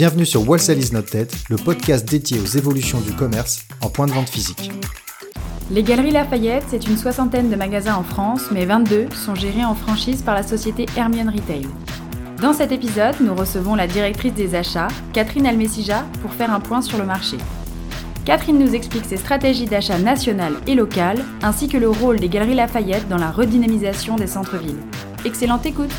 Bienvenue 0.00 0.24
sur 0.24 0.48
Wholesale 0.48 0.78
is 0.78 0.94
not 0.94 1.02
dead, 1.12 1.30
le 1.50 1.56
podcast 1.56 2.08
dédié 2.08 2.40
aux 2.40 2.46
évolutions 2.46 3.02
du 3.02 3.12
commerce 3.12 3.66
en 3.82 3.90
point 3.90 4.06
de 4.06 4.12
vente 4.12 4.30
physique. 4.30 4.70
Les 5.70 5.82
Galeries 5.82 6.12
Lafayette, 6.12 6.64
c'est 6.70 6.86
une 6.86 6.96
soixantaine 6.96 7.50
de 7.50 7.54
magasins 7.54 7.96
en 7.96 8.02
France, 8.02 8.44
mais 8.50 8.64
22 8.64 9.08
sont 9.14 9.34
gérés 9.34 9.62
en 9.62 9.74
franchise 9.74 10.22
par 10.22 10.34
la 10.34 10.42
société 10.42 10.86
Hermione 10.96 11.28
Retail. 11.28 11.68
Dans 12.40 12.54
cet 12.54 12.72
épisode, 12.72 13.16
nous 13.20 13.34
recevons 13.34 13.74
la 13.74 13.86
directrice 13.86 14.32
des 14.32 14.54
achats, 14.54 14.88
Catherine 15.12 15.46
Almessija, 15.46 16.06
pour 16.22 16.32
faire 16.32 16.50
un 16.50 16.60
point 16.60 16.80
sur 16.80 16.96
le 16.96 17.04
marché. 17.04 17.36
Catherine 18.24 18.58
nous 18.58 18.74
explique 18.74 19.04
ses 19.04 19.18
stratégies 19.18 19.66
d'achat 19.66 19.98
nationales 19.98 20.56
et 20.66 20.76
locales, 20.76 21.22
ainsi 21.42 21.68
que 21.68 21.76
le 21.76 21.90
rôle 21.90 22.20
des 22.20 22.30
Galeries 22.30 22.54
Lafayette 22.54 23.06
dans 23.10 23.18
la 23.18 23.30
redynamisation 23.30 24.16
des 24.16 24.28
centres-villes. 24.28 24.80
Excellente 25.26 25.66
écoute 25.66 25.92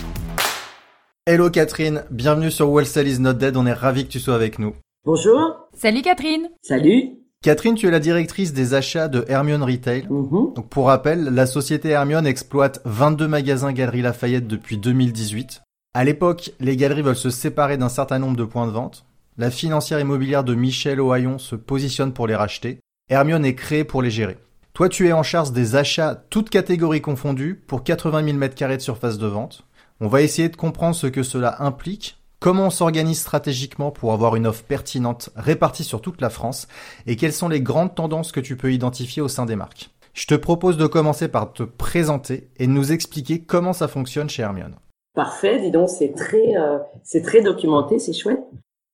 Hello 1.28 1.52
Catherine, 1.52 2.04
bienvenue 2.10 2.50
sur 2.50 2.68
Wholesale 2.72 3.08
is 3.08 3.20
not 3.20 3.34
dead, 3.34 3.56
on 3.56 3.68
est 3.68 3.74
ravis 3.74 4.06
que 4.06 4.12
tu 4.12 4.20
sois 4.20 4.34
avec 4.34 4.58
nous. 4.58 4.74
Bonjour. 5.06 5.68
Salut 5.72 6.02
Catherine 6.02 6.50
Salut. 6.64 7.12
Catherine, 7.44 7.76
tu 7.76 7.88
es 7.88 7.92
la 7.92 8.00
directrice 8.00 8.54
des 8.54 8.74
achats 8.74 9.08
de 9.08 9.24
Hermione 9.28 9.62
Retail. 9.62 10.08
Mhm. 10.10 10.54
Donc 10.56 10.70
pour 10.70 10.88
rappel, 10.88 11.26
la 11.26 11.46
société 11.46 11.90
Hermione 11.90 12.26
exploite 12.26 12.82
22 12.86 13.28
magasins 13.28 13.72
Galeries 13.72 14.02
Lafayette 14.02 14.48
depuis 14.48 14.80
2018. 14.80 15.62
À 15.94 16.04
l'époque, 16.04 16.54
les 16.60 16.76
galeries 16.76 17.04
veulent 17.04 17.16
se 17.16 17.30
séparer 17.30 17.78
d'un 17.78 17.90
certain 17.90 18.18
nombre 18.18 18.36
de 18.36 18.44
points 18.44 18.66
de 18.66 18.72
vente. 18.72 19.06
La 19.38 19.52
financière 19.52 20.00
immobilière 20.00 20.44
de 20.44 20.56
Michel 20.56 21.00
Ohaillon 21.00 21.38
se 21.38 21.56
positionne 21.56 22.14
pour 22.14 22.26
les 22.26 22.36
racheter. 22.36 22.80
Hermione 23.12 23.46
est 23.46 23.54
créée 23.54 23.84
pour 23.84 24.02
les 24.02 24.10
gérer. 24.10 24.40
Toi, 24.74 24.90
tu 24.90 25.08
es 25.08 25.12
en 25.14 25.22
charge 25.22 25.52
des 25.52 25.76
achats, 25.76 26.24
toutes 26.32 26.50
catégories 26.50 27.02
confondues, 27.02 27.62
pour 27.68 27.84
80 27.84 28.24
000 28.24 28.38
m2 28.40 28.78
de 28.78 28.82
surface 28.82 29.20
de 29.20 29.28
vente. 29.28 29.66
On 30.04 30.08
va 30.08 30.24
essayer 30.24 30.50
de 30.50 30.56
comprendre 30.56 30.96
ce 30.96 31.06
que 31.06 31.22
cela 31.22 31.62
implique, 31.62 32.18
comment 32.40 32.66
on 32.66 32.70
s'organise 32.72 33.20
stratégiquement 33.20 33.92
pour 33.92 34.14
avoir 34.14 34.36
une 34.36 34.48
offre 34.48 34.64
pertinente 34.64 35.30
répartie 35.36 35.84
sur 35.84 36.02
toute 36.02 36.22
la 36.22 36.32
France, 36.32 36.68
et 37.06 37.16
quelles 37.16 37.32
sont 37.32 37.48
les 37.48 37.62
grandes 37.62 37.94
tendances 37.94 38.32
que 38.32 38.40
tu 38.40 38.58
peux 38.58 38.74
identifier 38.74 39.22
au 39.22 39.28
sein 39.28 39.46
des 39.46 39.56
marques. 39.56 39.92
Je 40.14 40.26
te 40.26 40.34
propose 40.34 40.78
de 40.78 40.88
commencer 40.88 41.28
par 41.28 41.54
te 41.54 41.62
présenter 41.62 42.50
et 42.58 42.66
nous 42.66 42.92
expliquer 42.92 43.44
comment 43.44 43.74
ça 43.74 43.88
fonctionne 43.88 44.28
chez 44.28 44.42
Hermione. 44.42 44.74
Parfait, 45.14 45.60
dis 45.60 45.70
donc, 45.70 45.88
c'est 45.88 46.16
très, 46.16 46.58
euh, 46.58 46.80
c'est 47.04 47.22
très 47.22 47.44
documenté, 47.44 48.00
c'est 48.00 48.14
chouette. 48.14 48.42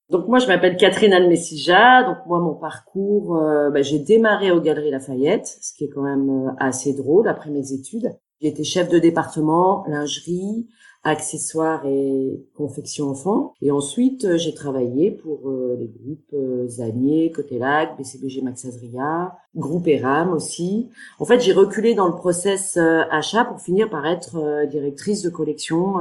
Donc 0.09 0.27
moi, 0.27 0.39
je 0.39 0.47
m'appelle 0.47 0.75
Catherine 0.75 1.14
Almessija. 1.14 2.03
Donc 2.03 2.17
moi, 2.25 2.39
mon 2.39 2.55
parcours, 2.55 3.38
euh, 3.38 3.69
bah, 3.69 3.81
j'ai 3.81 3.99
démarré 3.99 4.52
aux 4.52 4.59
Galeries 4.59 4.92
Lafayette, 4.92 5.47
ce 5.61 5.73
qui 5.73 5.86
est 5.86 5.89
quand 5.89 6.03
même 6.03 6.30
euh, 6.30 6.52
assez 6.59 6.94
drôle 6.94 7.30
après 7.30 7.49
mes 7.49 7.71
études. 7.71 8.11
J'ai 8.42 8.49
été 8.49 8.66
chef 8.66 8.89
de 8.89 8.99
département, 8.99 9.86
lingerie, 9.88 10.67
accessoires 11.08 11.86
et 11.86 12.45
confection 12.55 13.09
enfant. 13.09 13.53
Et 13.61 13.72
ensuite, 13.72 14.25
euh, 14.25 14.38
j'ai 14.38 14.53
travaillé 14.53 15.11
pour 15.11 15.49
euh, 15.49 15.77
les 15.80 15.88
groupes 15.88 16.33
euh, 16.33 16.67
Zanier, 16.67 17.31
Cotelac, 17.31 17.97
BCBG 17.97 18.41
Max 18.41 18.66
Azria, 18.66 19.36
Groupe 19.55 19.88
Eram 19.88 20.33
aussi. 20.33 20.89
En 21.19 21.25
fait, 21.25 21.39
j'ai 21.39 21.53
reculé 21.53 21.95
dans 21.95 22.08
le 22.08 22.16
process 22.16 22.77
euh, 22.77 23.03
achat 23.09 23.45
pour 23.45 23.61
finir 23.61 23.89
par 23.89 24.05
être 24.05 24.66
directrice 24.69 25.22
de 25.22 25.30
collection, 25.30 25.95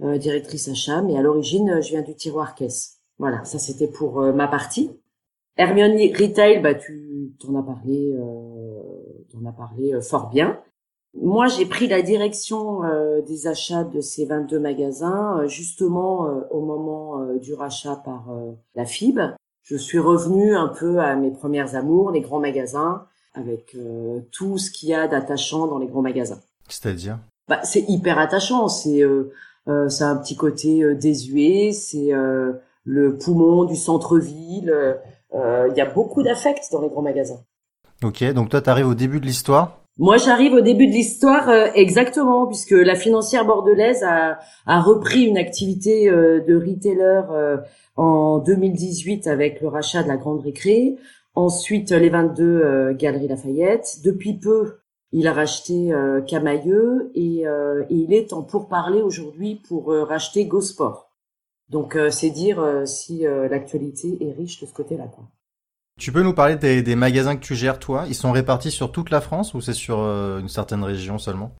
directrice 0.00 0.68
achat. 0.68 1.02
Mais 1.02 1.16
à 1.16 1.22
l'origine, 1.22 1.80
je 1.82 1.88
viens 1.90 2.02
du 2.02 2.14
tiroir 2.14 2.54
caisse. 2.54 2.98
Voilà, 3.18 3.44
ça 3.44 3.58
c'était 3.58 3.88
pour 3.88 4.20
ma 4.20 4.46
partie. 4.46 4.90
Hermione 5.56 5.96
Retail, 6.14 6.60
bah 6.60 6.74
tu 6.74 7.32
t'en 7.40 7.54
as 7.56 7.62
parlé, 7.62 8.14
t'en 9.32 9.44
as 9.48 9.52
parlé 9.52 9.92
fort 10.02 10.28
bien. 10.30 10.58
Moi, 11.20 11.48
j'ai 11.48 11.64
pris 11.64 11.86
la 11.88 12.02
direction 12.02 12.84
euh, 12.84 13.22
des 13.22 13.46
achats 13.46 13.84
de 13.84 14.00
ces 14.00 14.26
22 14.26 14.58
magasins 14.58 15.38
euh, 15.38 15.48
justement 15.48 16.26
euh, 16.26 16.40
au 16.50 16.60
moment 16.60 17.24
du 17.40 17.54
rachat 17.54 17.96
par 18.04 18.26
la 18.74 18.84
FIB. 18.84 19.20
Je 19.62 19.76
suis 19.76 19.98
revenue 19.98 20.54
un 20.54 20.68
peu 20.68 21.00
à 21.00 21.16
mes 21.16 21.30
premières 21.30 21.74
amours, 21.74 22.10
les 22.10 22.20
grands 22.20 22.38
magasins, 22.38 23.04
avec 23.34 23.76
tout 24.30 24.58
ce 24.58 24.70
qu'il 24.70 24.90
y 24.90 24.94
a 24.94 25.08
d'attachant 25.08 25.66
dans 25.66 25.78
les 25.78 25.88
grands 25.88 26.02
magasins. 26.02 26.40
C'est-à-dire? 26.68 27.18
Bah, 27.48 27.60
c'est 27.64 27.84
hyper 27.88 28.18
attachant. 28.18 28.68
C'est 28.68 29.02
ça 29.66 30.08
a 30.08 30.12
un 30.12 30.16
petit 30.16 30.36
côté 30.36 30.94
désuet. 30.94 31.72
C'est 31.72 32.12
le 32.84 33.18
poumon 33.18 33.64
du 33.64 33.74
centre-ville. 33.74 34.72
Il 35.34 35.76
y 35.76 35.80
a 35.80 35.90
beaucoup 35.92 36.22
d'affect 36.22 36.68
dans 36.70 36.80
les 36.80 36.88
grands 36.88 37.02
magasins. 37.02 37.40
Ok, 38.04 38.22
donc 38.34 38.50
toi 38.50 38.60
t'arrives 38.60 38.86
au 38.88 38.94
début 38.94 39.18
de 39.18 39.26
l'histoire. 39.26 39.80
Moi, 39.98 40.18
j'arrive 40.18 40.52
au 40.52 40.60
début 40.60 40.86
de 40.86 40.92
l'histoire 40.92 41.48
euh, 41.48 41.68
exactement, 41.74 42.46
puisque 42.46 42.72
la 42.72 42.94
financière 42.94 43.46
bordelaise 43.46 44.02
a, 44.04 44.38
a 44.66 44.80
repris 44.82 45.24
une 45.24 45.38
activité 45.38 46.10
euh, 46.10 46.40
de 46.40 46.54
retailer 46.54 47.22
euh, 47.30 47.56
en 47.96 48.38
2018 48.38 49.26
avec 49.26 49.62
le 49.62 49.68
rachat 49.68 50.02
de 50.02 50.08
la 50.08 50.18
Grande 50.18 50.42
Récré. 50.42 50.96
Ensuite, 51.34 51.92
les 51.92 52.10
22 52.10 52.44
euh, 52.44 52.94
Galeries 52.94 53.28
Lafayette. 53.28 54.00
Depuis 54.04 54.34
peu, 54.34 54.78
il 55.12 55.26
a 55.28 55.32
racheté 55.32 55.92
euh, 55.94 56.20
Camailleux 56.20 57.10
et, 57.14 57.46
euh, 57.46 57.84
et 57.88 57.94
il 57.94 58.12
est 58.12 58.34
en 58.34 58.42
pourparlers 58.42 59.02
aujourd'hui 59.02 59.62
pour 59.66 59.88
racheter 59.88 60.44
Gosport. 60.44 61.10
Donc, 61.70 61.98
c'est 62.10 62.30
dire 62.30 62.82
si 62.84 63.24
l'actualité 63.24 64.18
est 64.20 64.32
riche 64.32 64.60
de 64.60 64.66
ce 64.66 64.72
côté-là. 64.72 65.08
quoi. 65.12 65.24
Tu 65.98 66.12
peux 66.12 66.22
nous 66.22 66.34
parler 66.34 66.56
des, 66.56 66.82
des 66.82 66.94
magasins 66.94 67.36
que 67.36 67.44
tu 67.44 67.54
gères 67.54 67.78
toi? 67.78 68.04
Ils 68.08 68.14
sont 68.14 68.30
répartis 68.30 68.70
sur 68.70 68.92
toute 68.92 69.10
la 69.10 69.20
France 69.20 69.54
ou 69.54 69.60
c'est 69.60 69.72
sur 69.72 69.98
euh, 70.00 70.40
une 70.40 70.48
certaine 70.48 70.84
région 70.84 71.18
seulement? 71.18 71.52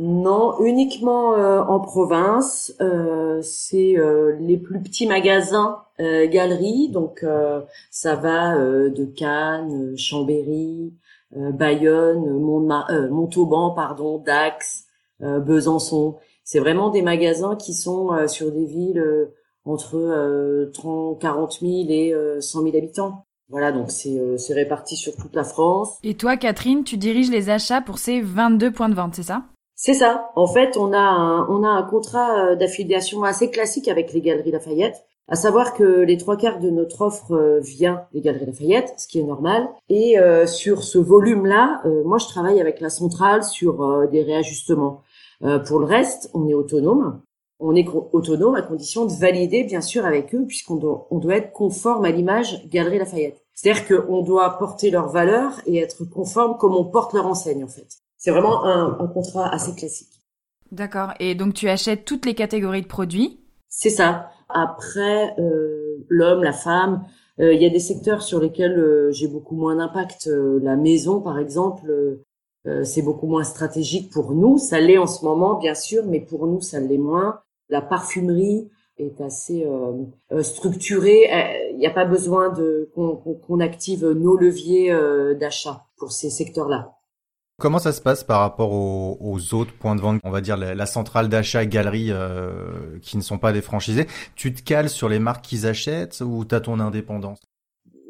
Non, 0.00 0.60
uniquement 0.60 1.34
euh, 1.34 1.60
en 1.62 1.78
province. 1.78 2.74
Euh, 2.80 3.40
c'est 3.42 3.96
euh, 3.96 4.36
les 4.40 4.56
plus 4.56 4.82
petits 4.82 5.06
magasins 5.06 5.82
euh, 6.00 6.26
galeries. 6.26 6.88
Donc 6.88 7.22
euh, 7.22 7.60
ça 7.92 8.16
va 8.16 8.58
de 8.58 9.04
Cannes, 9.04 9.96
Chambéry, 9.96 10.92
Bayonne, 11.30 12.40
Montauban, 13.10 13.70
pardon, 13.70 14.18
Dax, 14.18 14.86
Besançon. 15.20 16.16
C'est 16.42 16.58
vraiment 16.58 16.90
des 16.90 17.02
magasins 17.02 17.56
qui 17.56 17.74
sont 17.74 18.26
sur 18.26 18.50
des 18.50 18.66
villes 18.66 19.30
entre 19.64 19.96
euh, 19.96 20.70
30, 20.72 21.20
40 21.20 21.58
000 21.60 21.72
et 21.88 22.12
euh, 22.12 22.40
100 22.40 22.62
000 22.62 22.76
habitants. 22.76 23.24
Voilà, 23.48 23.72
donc 23.72 23.90
c'est 23.90 24.18
euh, 24.18 24.36
c'est 24.38 24.54
réparti 24.54 24.96
sur 24.96 25.14
toute 25.16 25.34
la 25.34 25.44
France. 25.44 25.98
Et 26.02 26.14
toi 26.14 26.36
Catherine, 26.36 26.84
tu 26.84 26.96
diriges 26.96 27.30
les 27.30 27.50
achats 27.50 27.80
pour 27.80 27.98
ces 27.98 28.20
22 28.20 28.70
points 28.72 28.88
de 28.88 28.94
vente, 28.94 29.14
c'est 29.14 29.22
ça? 29.22 29.42
C'est 29.76 29.94
ça. 29.94 30.30
En 30.36 30.46
fait, 30.46 30.76
on 30.76 30.92
a 30.92 30.98
un, 30.98 31.48
on 31.48 31.64
a 31.64 31.68
un 31.68 31.82
contrat 31.82 32.52
euh, 32.52 32.56
d'affiliation 32.56 33.24
assez 33.24 33.50
classique 33.50 33.88
avec 33.88 34.12
les 34.12 34.20
Galeries 34.20 34.52
Lafayette, 34.52 35.04
à 35.28 35.36
savoir 35.36 35.74
que 35.74 35.82
les 35.82 36.16
trois 36.16 36.36
quarts 36.36 36.60
de 36.60 36.70
notre 36.70 37.02
offre 37.02 37.32
euh, 37.32 37.60
vient 37.60 38.04
des 38.12 38.20
Galeries 38.20 38.46
Lafayette, 38.46 38.94
ce 38.98 39.08
qui 39.08 39.18
est 39.18 39.24
normal. 39.24 39.68
Et 39.88 40.18
euh, 40.18 40.46
sur 40.46 40.82
ce 40.84 40.98
volume-là, 40.98 41.80
euh, 41.86 42.04
moi, 42.04 42.18
je 42.18 42.26
travaille 42.26 42.60
avec 42.60 42.80
la 42.80 42.90
centrale 42.90 43.42
sur 43.42 43.82
euh, 43.82 44.06
des 44.06 44.22
réajustements. 44.22 45.02
Euh, 45.42 45.58
pour 45.58 45.80
le 45.80 45.86
reste, 45.86 46.30
on 46.34 46.46
est 46.48 46.54
autonome. 46.54 47.20
On 47.66 47.74
est 47.74 47.88
autonome 48.12 48.56
à 48.56 48.62
condition 48.62 49.06
de 49.06 49.12
valider, 49.12 49.64
bien 49.64 49.80
sûr, 49.80 50.04
avec 50.04 50.34
eux, 50.34 50.44
puisqu'on 50.46 50.76
doit, 50.76 51.06
on 51.10 51.18
doit 51.18 51.36
être 51.36 51.52
conforme 51.52 52.04
à 52.04 52.10
l'image 52.10 52.68
Galerie 52.68 52.98
Lafayette. 52.98 53.42
C'est-à-dire 53.54 53.86
qu'on 53.86 54.20
doit 54.20 54.58
porter 54.58 54.90
leurs 54.90 55.08
valeurs 55.08 55.62
et 55.64 55.78
être 55.78 56.04
conforme 56.04 56.58
comme 56.58 56.74
on 56.74 56.84
porte 56.84 57.14
leur 57.14 57.26
enseigne, 57.26 57.64
en 57.64 57.68
fait. 57.68 57.86
C'est 58.18 58.32
vraiment 58.32 58.66
un, 58.66 58.98
un 59.00 59.06
contrat 59.06 59.48
assez 59.48 59.74
classique. 59.74 60.12
D'accord. 60.72 61.12
Et 61.20 61.34
donc 61.34 61.54
tu 61.54 61.68
achètes 61.68 62.04
toutes 62.04 62.26
les 62.26 62.34
catégories 62.34 62.82
de 62.82 62.86
produits? 62.86 63.40
C'est 63.68 63.90
ça. 63.90 64.28
Après, 64.50 65.34
euh, 65.38 66.04
l'homme, 66.08 66.42
la 66.42 66.52
femme, 66.52 67.06
euh, 67.40 67.54
il 67.54 67.62
y 67.62 67.66
a 67.66 67.70
des 67.70 67.80
secteurs 67.80 68.20
sur 68.22 68.40
lesquels 68.40 68.78
euh, 68.78 69.10
j'ai 69.10 69.28
beaucoup 69.28 69.56
moins 69.56 69.76
d'impact. 69.76 70.28
La 70.62 70.76
maison, 70.76 71.20
par 71.20 71.38
exemple, 71.38 72.18
c'est 72.82 73.02
beaucoup 73.02 73.26
moins 73.26 73.44
stratégique 73.44 74.10
pour 74.10 74.32
nous. 74.32 74.58
Ça 74.58 74.80
l'est 74.80 74.98
en 74.98 75.06
ce 75.06 75.24
moment, 75.24 75.58
bien 75.58 75.74
sûr, 75.74 76.04
mais 76.06 76.20
pour 76.20 76.46
nous, 76.46 76.60
ça 76.60 76.80
l'est 76.80 76.98
moins. 76.98 77.40
La 77.68 77.80
parfumerie 77.80 78.68
est 78.98 79.20
assez 79.20 79.64
euh, 79.64 79.92
euh, 80.32 80.42
structurée. 80.42 81.32
Euh, 81.32 81.70
Il 81.72 81.78
n'y 81.78 81.86
a 81.86 81.90
pas 81.90 82.04
besoin 82.04 82.50
de 82.50 82.90
qu'on 82.94 83.60
active 83.60 84.06
nos 84.06 84.36
leviers 84.36 84.94
d'achat 85.38 85.86
pour 85.96 86.12
ces 86.12 86.30
secteurs-là. 86.30 86.92
Comment 87.60 87.78
ça 87.78 87.92
se 87.92 88.00
passe 88.00 88.24
par 88.24 88.40
rapport 88.40 88.72
aux, 88.72 89.54
autres 89.54 89.72
points 89.78 89.94
de 89.94 90.00
vente, 90.00 90.20
on 90.24 90.30
va 90.30 90.40
dire 90.40 90.56
la, 90.56 90.86
centrale 90.86 91.28
d'achat, 91.28 91.64
galerie, 91.66 92.10
qui 93.00 93.16
ne 93.16 93.22
sont 93.22 93.38
pas 93.38 93.52
des 93.52 93.62
franchisés? 93.62 94.08
Tu 94.34 94.52
te 94.52 94.62
cales 94.62 94.88
sur 94.88 95.08
les 95.08 95.20
marques 95.20 95.44
qu'ils 95.44 95.66
achètent 95.66 96.20
ou 96.20 96.44
t'as 96.44 96.60
ton 96.60 96.80
indépendance? 96.80 97.38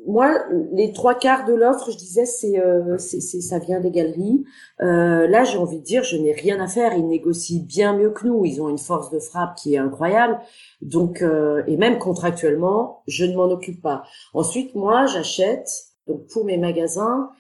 Moi, 0.07 0.39
les 0.73 0.93
trois 0.93 1.15
quarts 1.15 1.47
de 1.47 1.55
l'offre, 1.55 1.91
je 1.91 1.97
disais, 1.97 2.27
c'est, 2.27 2.59
euh, 2.59 2.99
c'est, 2.99 3.21
ça 3.21 3.59
vient 3.59 3.81
des 3.81 3.91
galeries. 3.91 4.45
Euh, 4.81 5.27
là, 5.27 5.45
j'ai 5.45 5.59
envie 5.59 5.79
de 5.79 5.85
dire, 5.85 6.03
je 6.05 6.17
n'ai 6.17 6.33
rien 6.33 6.61
à 6.61 6.67
faire. 6.67 6.95
Ils 6.95 7.07
négocient 7.07 7.63
bien 7.65 7.97
mieux 7.97 8.11
que 8.11 8.27
nous. 8.27 8.45
Ils 8.45 8.61
ont 8.61 8.69
une 8.69 8.79
force 8.79 9.11
de 9.11 9.19
frappe 9.19 9.57
qui 9.57 9.75
est 9.75 9.79
incroyable. 9.79 10.39
Donc, 10.83 11.23
euh, 11.23 11.63
et 11.67 11.77
même 11.77 11.99
contractuellement, 11.99 13.03
je 13.07 13.25
ne 13.25 13.35
m'en 13.35 13.45
occupe 13.45 13.81
pas. 13.81 14.05
Ensuite, 14.35 14.75
moi, 14.75 15.07
j'achète. 15.07 15.69
Donc, 16.07 16.27
pour 16.27 16.45
mes 16.45 16.59
magasins, 16.59 17.31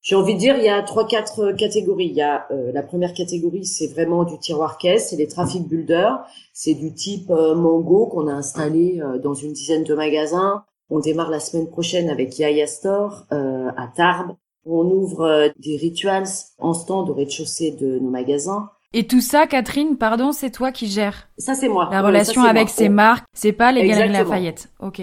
j'ai 0.00 0.14
envie 0.14 0.34
de 0.34 0.38
dire, 0.38 0.56
il 0.56 0.64
y 0.64 0.68
a 0.68 0.82
trois, 0.82 1.06
quatre 1.06 1.52
catégories. 1.52 2.06
Il 2.06 2.14
y 2.14 2.22
a 2.22 2.46
euh, 2.52 2.70
la 2.72 2.82
première 2.82 3.14
catégorie, 3.14 3.64
c'est 3.64 3.88
vraiment 3.88 4.24
du 4.24 4.38
tiroir 4.38 4.78
caisse, 4.78 5.10
c'est 5.10 5.16
les 5.16 5.26
traffic 5.26 5.66
builders. 5.66 6.24
C'est 6.52 6.74
du 6.74 6.94
type 6.94 7.30
euh, 7.30 7.54
Mango 7.54 8.06
qu'on 8.06 8.28
a 8.28 8.32
installé 8.32 9.02
dans 9.22 9.34
une 9.34 9.52
dizaine 9.52 9.82
de 9.82 9.94
magasins 9.94 10.64
on 10.90 11.00
démarre 11.00 11.30
la 11.30 11.40
semaine 11.40 11.68
prochaine 11.68 12.10
avec 12.10 12.38
Yaya 12.38 12.66
Store 12.66 13.26
euh, 13.32 13.70
à 13.76 13.88
Tarbes. 13.88 14.36
On 14.66 14.84
ouvre 14.84 15.22
euh, 15.22 15.48
des 15.58 15.76
rituals 15.76 16.28
en 16.58 16.72
stand 16.74 17.10
au 17.10 17.14
rez-de-chaussée 17.14 17.72
de 17.72 17.98
nos 17.98 18.10
magasins. 18.10 18.70
Et 18.92 19.06
tout 19.06 19.20
ça, 19.20 19.46
Catherine, 19.46 19.96
pardon, 19.96 20.32
c'est 20.32 20.50
toi 20.50 20.70
qui 20.70 20.86
gères 20.86 21.28
Ça, 21.36 21.54
c'est 21.54 21.68
moi. 21.68 21.88
La 21.90 22.02
relation 22.02 22.42
avec 22.42 22.68
ces 22.68 22.88
marques, 22.88 23.26
c'est 23.32 23.52
pas 23.52 23.72
les 23.72 23.86
Galeries 23.88 24.12
Lafayette. 24.12 24.70
Ok. 24.80 25.02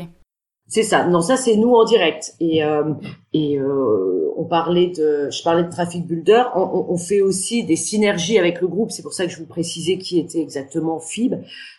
C'est 0.67 0.83
ça. 0.83 1.05
Non, 1.05 1.19
ça 1.19 1.35
c'est 1.35 1.57
nous 1.57 1.73
en 1.73 1.83
direct. 1.83 2.33
Et 2.39 2.63
euh, 2.63 2.93
et 3.33 3.59
on 3.61 4.45
parlait 4.45 4.87
de, 4.87 5.29
je 5.29 5.43
parlais 5.43 5.63
de 5.63 5.69
Traffic 5.69 6.07
Builder. 6.07 6.43
On, 6.55 6.85
on, 6.87 6.97
fait 6.97 7.19
aussi 7.19 7.65
des 7.65 7.75
synergies 7.75 8.39
avec 8.39 8.61
le 8.61 8.69
groupe. 8.69 8.91
C'est 8.91 9.03
pour 9.03 9.11
ça 9.11 9.25
que 9.25 9.31
je 9.31 9.37
vous 9.37 9.45
précisais 9.45 9.97
qui 9.97 10.17
était 10.17 10.39
exactement 10.39 11.01
Fib. 11.01 11.35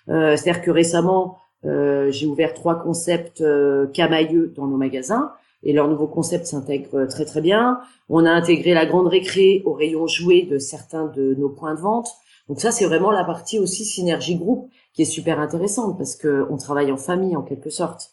C'est-à-dire 0.07 0.61
que 0.61 0.71
récemment, 0.71 1.39
euh, 1.39 1.42
j'ai 1.65 2.27
ouvert 2.27 2.55
trois 2.55 2.77
concepts 2.77 3.41
euh, 3.41 3.87
camailleux 3.87 4.53
dans 4.57 4.67
nos 4.67 4.77
magasins 4.77 5.33
et 5.63 5.73
leur 5.73 5.89
nouveau 5.89 6.09
concept 6.09 6.47
s'intègre 6.47 7.07
très 7.07 7.25
très 7.25 7.41
bien. 7.41 7.81
On 8.09 8.25
a 8.25 8.31
intégré 8.31 8.75
la 8.75 8.87
grande 8.87 9.07
récré 9.07 9.63
au 9.65 9.73
rayon 9.73 10.07
jouet 10.07 10.43
de 10.43 10.59
certains 10.59 11.07
de 11.07 11.35
nos 11.35 11.49
points 11.49 11.75
de 11.75 11.81
vente. 11.81 12.09
Donc 12.49 12.61
ça, 12.61 12.73
c'est 12.73 12.85
vraiment 12.85 13.13
la 13.13 13.25
partie 13.25 13.61
aussi 13.61 13.85
synergie 13.85 14.37
groupe 14.37 14.69
qui 14.93 15.03
est 15.03 15.07
super 15.07 15.39
intéressante 15.39 15.97
parce 15.97 16.17
que 16.17 16.47
on 16.51 16.57
travaille 16.57 16.91
en 16.91 16.97
famille 16.97 17.37
en 17.37 17.43
quelque 17.43 17.71
sorte. 17.71 18.11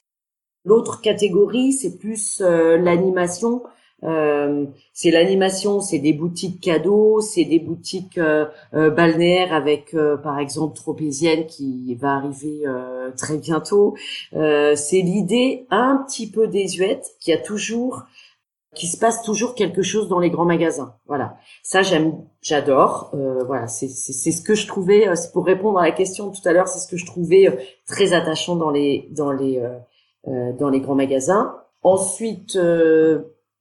L'autre 0.64 1.02
catégorie, 1.02 1.74
c'est 1.74 1.98
plus 1.98 2.42
euh, 2.42 2.78
l'animation 2.78 3.64
euh, 4.04 4.66
c'est 4.94 5.12
l'animation, 5.12 5.82
c'est 5.82 6.00
des 6.00 6.14
boutiques 6.14 6.62
cadeaux, 6.62 7.20
c'est 7.22 7.46
des 7.46 7.60
boutiques 7.60 8.18
euh, 8.18 8.46
euh, 8.74 8.90
balnéaires 8.90 9.54
avec, 9.54 9.96
par 10.24 10.40
exemple, 10.40 10.76
Tropézienne 10.76 11.46
qui 11.46 11.96
va 11.96 12.16
arriver 12.16 12.64
très 13.18 13.38
bientôt. 13.38 13.96
c'est 14.32 15.02
l'idée 15.02 15.66
un 15.70 16.04
petit 16.08 16.30
peu 16.30 16.48
désuète 16.48 17.16
qui 17.20 17.34
a 17.34 17.38
toujours 17.38 18.04
qui 18.76 18.86
se 18.86 18.98
passe 18.98 19.24
toujours 19.24 19.56
quelque 19.56 19.82
chose 19.82 20.10
dans 20.10 20.20
les 20.20 20.30
grands 20.30 20.46
magasins. 20.46 20.94
Voilà, 21.08 21.38
ça 21.64 21.82
j'aime, 21.82 22.14
j'adore. 22.42 23.12
voilà, 23.48 23.68
c'est 23.68 23.88
ce 23.88 24.42
que 24.42 24.54
je 24.54 24.68
trouvais. 24.68 25.16
c'est 25.16 25.32
pour 25.34 25.46
répondre 25.46 25.80
à 25.80 25.84
la 25.84 25.92
question 25.92 26.30
tout 26.30 26.48
à 26.48 26.54
l'heure, 26.54 26.68
c'est 26.68 26.80
ce 26.80 26.88
que 26.88 26.98
je 26.98 27.06
trouvais 27.06 27.50
très 27.88 28.14
attachant 28.14 28.56
dans 28.56 28.70
les 28.70 29.10
dans 29.12 29.32
les 29.32 29.62
dans 30.26 30.70
les 30.70 30.80
grands 30.80 30.96
magasins. 30.96 31.56
Ensuite, 31.82 32.58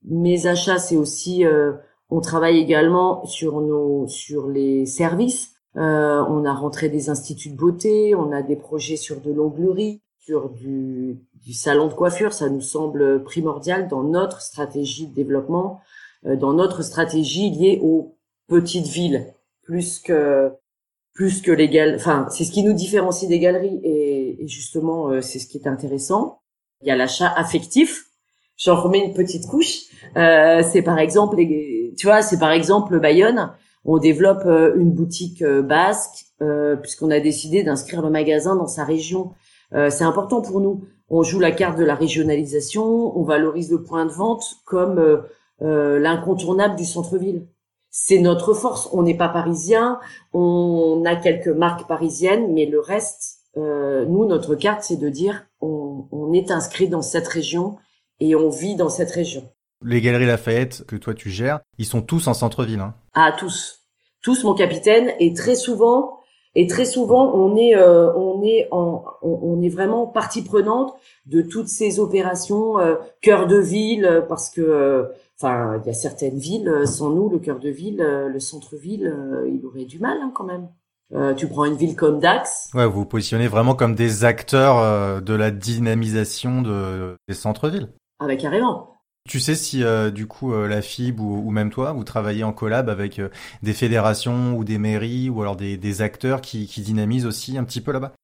mes 0.05 0.47
achats, 0.47 0.79
c'est 0.79 0.97
aussi, 0.97 1.45
euh, 1.45 1.73
on 2.11 2.21
travaille 2.21 2.59
également 2.59 3.25
sur 3.27 3.61
nos, 3.61 4.07
sur 4.09 4.49
les 4.49 4.87
services. 4.87 5.55
Euh, 5.77 6.25
on 6.29 6.45
a 6.45 6.55
rentré 6.55 6.89
des 6.89 7.11
instituts 7.11 7.51
de 7.51 7.57
beauté, 7.57 8.15
on 8.15 8.33
a 8.33 8.43
des 8.43 8.57
projets 8.57 8.97
sur 8.97 9.21
de 9.21 9.33
l'onglerie, 9.33 10.01
sur 10.19 10.51
du, 10.51 11.21
du 11.35 11.53
salon 11.53 11.89
de 11.89 11.95
coiffure. 11.95 12.33
Ça 12.33 12.49
nous 12.49 12.61
semble 12.61 13.23
primordial 13.23 13.89
dans 13.89 14.03
notre 14.03 14.41
stratégie 14.41 15.07
de 15.07 15.15
développement, 15.15 15.81
euh, 16.27 16.37
dans 16.37 16.53
notre 16.53 16.83
stratégie 16.83 17.51
liée 17.51 17.81
aux 17.83 18.17
petites 18.49 18.87
villes, 18.87 19.35
plus 19.63 20.01
que 20.01 20.53
plus 21.15 21.43
que 21.43 21.51
les 21.51 21.69
galeries. 21.69 21.97
Enfin, 21.97 22.29
c'est 22.31 22.45
ce 22.45 22.53
qui 22.53 22.63
nous 22.63 22.73
différencie 22.73 23.29
des 23.29 23.41
galeries 23.41 23.81
et, 23.83 24.45
et 24.45 24.49
justement, 24.49 25.09
euh, 25.09 25.21
c'est 25.21 25.41
ce 25.41 25.49
qui 25.49 25.59
est 25.59 25.67
intéressant. 25.67 26.41
Il 26.81 26.87
y 26.87 26.93
a 26.93 26.97
l'achat 26.97 27.29
affectif 27.29 28.08
j'en 28.59 28.81
remets 28.81 29.05
une 29.05 29.15
petite 29.15 29.47
couche. 29.47 29.85
Euh, 30.17 30.63
c'est 30.71 30.83
par 30.83 30.99
exemple, 30.99 31.37
tu 31.97 32.07
vois, 32.07 32.23
c'est 32.23 32.39
par 32.39 32.51
exemple 32.51 33.01
Bayonne. 33.01 33.53
On 33.85 33.97
développe 33.97 34.45
euh, 34.45 34.75
une 34.77 34.93
boutique 34.93 35.41
euh, 35.41 35.63
basque 35.63 36.27
euh, 36.43 36.77
puisqu'on 36.77 37.11
a 37.11 37.21
décidé 37.21 37.63
d'inscrire 37.63 38.03
le 38.03 38.11
magasin 38.11 38.55
dans 38.55 38.67
sa 38.67 38.85
région. 38.85 39.33
c'est 39.73 40.05
important 40.05 40.41
pour 40.41 40.61
nous. 40.61 40.85
On 41.11 41.23
joue 41.23 41.41
la 41.41 41.53
carte 41.53 41.79
de 41.79 41.85
la 41.85 41.95
régionalisation. 41.95 43.19
On 43.19 43.23
valorise 43.23 43.71
le 43.71 43.83
point 43.83 44.07
de 44.07 44.13
vente 44.13 44.45
comme 44.65 45.23
l'incontournable 45.61 46.77
du 46.77 46.85
centre-ville. 46.85 47.47
C'est 47.91 48.19
notre 48.19 48.55
force. 48.55 48.89
On 48.93 49.03
n'est 49.03 49.17
pas 49.17 49.29
parisien. 49.29 49.99
On 50.33 51.03
a 51.05 51.17
quelques 51.17 51.49
marques 51.49 51.89
parisiennes, 51.89 52.53
mais 52.55 52.67
le 52.67 52.81
reste, 52.81 53.41
nous, 53.57 54.25
notre 54.27 54.55
carte, 54.55 54.85
c'est 54.85 54.97
de 54.97 55.09
dire 55.09 55.47
on, 55.61 56.07
on 56.13 56.33
est 56.33 56.51
inscrit 56.51 56.89
dans 56.89 57.03
cette 57.03 57.29
région 57.29 57.77
et 58.21 58.35
on 58.35 58.51
vit 58.51 58.77
dans 58.77 58.89
cette 58.89 59.11
région. 59.11 59.51
Les 59.85 60.01
galeries 60.01 60.27
Lafayette 60.27 60.85
que 60.87 60.97
toi 60.97 61.15
tu 61.15 61.31
gères, 61.31 61.61
ils 61.79 61.87
sont 61.87 62.03
tous 62.03 62.27
en 62.27 62.35
centre-ville. 62.35 62.81
Hein. 62.81 62.95
Ah 63.15 63.33
tous, 63.39 63.85
tous 64.23 64.45
mon 64.45 64.55
capitaine 64.55 65.13
et 65.21 65.33
très 65.35 65.55
souvent 65.55 66.19
et 66.55 66.67
très 66.67 66.85
souvent 66.85 67.35
on 67.35 67.57
est 67.57 67.77
euh, 67.77 68.13
on 68.15 68.43
est 68.43 68.69
en 68.71 69.05
on, 69.23 69.63
est 69.63 69.69
vraiment 69.69 70.07
partie 70.07 70.43
prenante 70.43 70.95
de 71.27 71.43
toutes 71.43 71.69
ces 71.69 72.01
opérations 72.01 72.79
euh, 72.79 72.97
cœur 73.21 73.47
de 73.47 73.59
ville 73.59 74.25
parce 74.29 74.51
que 74.51 74.61
euh, 74.61 75.05
enfin 75.39 75.81
il 75.83 75.87
y 75.87 75.91
a 75.91 75.95
certaines 75.95 76.39
villes 76.39 76.83
sans 76.85 77.11
nous 77.11 77.29
le 77.29 77.39
cœur 77.39 77.61
de 77.61 77.69
ville 77.69 77.99
le 77.99 78.41
centre-ville 78.41 79.15
il 79.47 79.65
aurait 79.67 79.85
du 79.85 80.01
mal 80.01 80.19
hein, 80.21 80.33
quand 80.35 80.45
même. 80.45 80.69
tu 81.37 81.47
prends 81.47 81.65
une 81.65 81.77
ville 81.77 81.95
comme 81.95 82.19
Dax. 82.19 82.71
Ouais, 82.75 82.87
vous 82.87 83.01
vous 83.01 83.07
positionnez 83.07 83.47
vraiment 83.47 83.75
comme 83.75 83.95
des 83.95 84.25
acteurs 84.25 85.23
de 85.23 85.35
la 85.35 85.51
dynamisation 85.51 86.63
de, 86.63 87.17
des 87.29 87.35
centres-villes. 87.35 87.89
Ah 88.19 88.27
bah 88.27 88.37
carrément. 88.37 88.99
Tu 89.29 89.41
sais 89.41 89.55
si 89.55 89.85
euh, 89.85 90.11
du 90.11 90.27
coup 90.27 90.55
euh, 90.55 90.67
la 90.67 90.81
FIB 90.81 91.21
ou, 91.21 91.51
même 91.51 91.71
toi, 91.71 91.93
vous 91.93 92.03
travaillez 92.03 92.45
en 92.45 92.53
collab 92.55 92.89
avec 92.89 93.19
euh, 93.19 93.29
des 93.63 93.75
fédérations 93.75 94.57
ou 94.57 94.65
des 94.65 94.79
mairies 94.79 95.29
ou 95.29 95.43
alors 95.43 95.55
des, 95.55 95.77
des 95.77 96.01
acteurs 96.01 96.41
qui, 96.41 96.67
qui, 96.67 96.81
dynamisent 96.81 97.27
aussi 97.27 97.59
un 97.59 97.65
petit 97.65 97.83
peu 97.83 97.93
là-bas? 97.93 98.15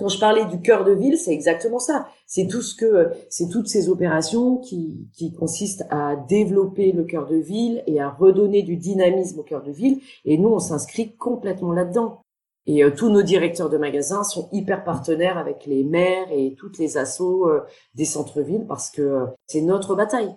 Quand 0.00 0.08
je 0.08 0.18
parlais 0.18 0.44
du 0.46 0.60
cœur 0.60 0.84
de 0.84 0.92
ville, 0.92 1.16
c'est 1.16 1.32
exactement 1.32 1.78
ça. 1.78 2.08
C'est 2.26 2.48
tout 2.48 2.62
ce 2.62 2.74
que, 2.74 3.10
c'est 3.30 3.48
toutes 3.48 3.68
ces 3.68 3.88
opérations 3.88 4.58
qui, 4.58 5.08
qui 5.12 5.32
consistent 5.32 5.86
à 5.90 6.16
développer 6.28 6.92
le 6.92 7.04
cœur 7.04 7.26
de 7.26 7.36
ville 7.36 7.82
et 7.86 8.00
à 8.00 8.10
redonner 8.10 8.62
du 8.62 8.76
dynamisme 8.76 9.40
au 9.40 9.44
cœur 9.44 9.62
de 9.62 9.72
ville. 9.72 10.00
Et 10.24 10.38
nous, 10.38 10.50
on 10.50 10.60
s'inscrit 10.60 11.16
complètement 11.16 11.72
là-dedans. 11.72 12.22
Et 12.68 12.84
euh, 12.84 12.90
tous 12.90 13.10
nos 13.10 13.22
directeurs 13.22 13.70
de 13.70 13.78
magasins 13.78 14.22
sont 14.22 14.50
hyper 14.52 14.84
partenaires 14.84 15.38
avec 15.38 15.64
les 15.64 15.84
maires 15.84 16.26
et 16.30 16.54
toutes 16.58 16.78
les 16.78 16.98
assos 16.98 17.48
euh, 17.48 17.64
des 17.94 18.04
centres-villes 18.04 18.66
parce 18.68 18.90
que 18.90 19.00
euh, 19.00 19.26
c'est 19.46 19.62
notre 19.62 19.94
bataille. 19.94 20.34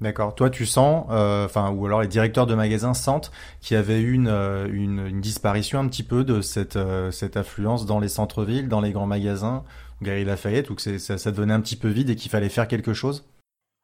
D'accord. 0.00 0.34
Toi, 0.34 0.50
tu 0.50 0.66
sens, 0.66 1.06
enfin, 1.08 1.70
ou 1.70 1.86
alors 1.86 2.02
les 2.02 2.08
directeurs 2.08 2.46
de 2.46 2.54
magasins 2.54 2.94
sentent 2.94 3.30
qu'il 3.60 3.76
y 3.76 3.78
avait 3.78 4.02
une, 4.02 4.28
une, 4.28 5.20
disparition 5.20 5.78
un 5.78 5.86
petit 5.86 6.02
peu 6.02 6.24
de 6.24 6.40
cette, 6.40 6.76
cette 7.12 7.36
affluence 7.36 7.86
dans 7.86 8.00
les 8.00 8.08
centres-villes, 8.08 8.68
dans 8.68 8.80
les 8.80 8.90
grands 8.90 9.06
magasins, 9.06 9.62
Gary 10.02 10.24
Lafayette, 10.24 10.68
ou 10.68 10.74
que 10.74 10.98
ça, 10.98 11.16
ça 11.16 11.30
devenait 11.30 11.54
un 11.54 11.60
petit 11.60 11.76
peu 11.76 11.88
vide 11.88 12.10
et 12.10 12.16
qu'il 12.16 12.30
fallait 12.30 12.48
faire 12.48 12.66
quelque 12.66 12.92
chose? 12.92 13.24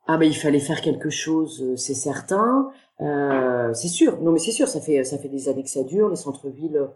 Ah 0.09 0.19
ben 0.19 0.27
il 0.27 0.35
fallait 0.37 0.59
faire 0.59 0.81
quelque 0.81 1.11
chose, 1.11 1.65
c'est 1.77 1.95
certain. 1.95 2.71
Euh, 3.01 3.73
c'est 3.75 3.89
sûr. 3.89 4.21
Non 4.21 4.33
mais 4.33 4.39
c'est 4.39 4.51
sûr, 4.51 4.69
ça 4.69 4.81
fait 4.81 5.05
ça 5.05 5.19
fait 5.19 5.29
des 5.29 5.49
années 5.49 5.63
que 5.63 5.71
ça 5.71 5.85
dure. 5.85 6.09
Les 6.09 6.17
centres-villes 6.17 6.89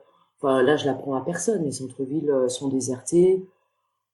là, 0.44 0.76
je 0.76 0.86
l'apprends 0.86 1.14
à 1.14 1.24
personne. 1.24 1.64
Les 1.64 1.72
centres-villes 1.72 2.30
euh, 2.30 2.48
sont 2.48 2.68
désertés. 2.68 3.44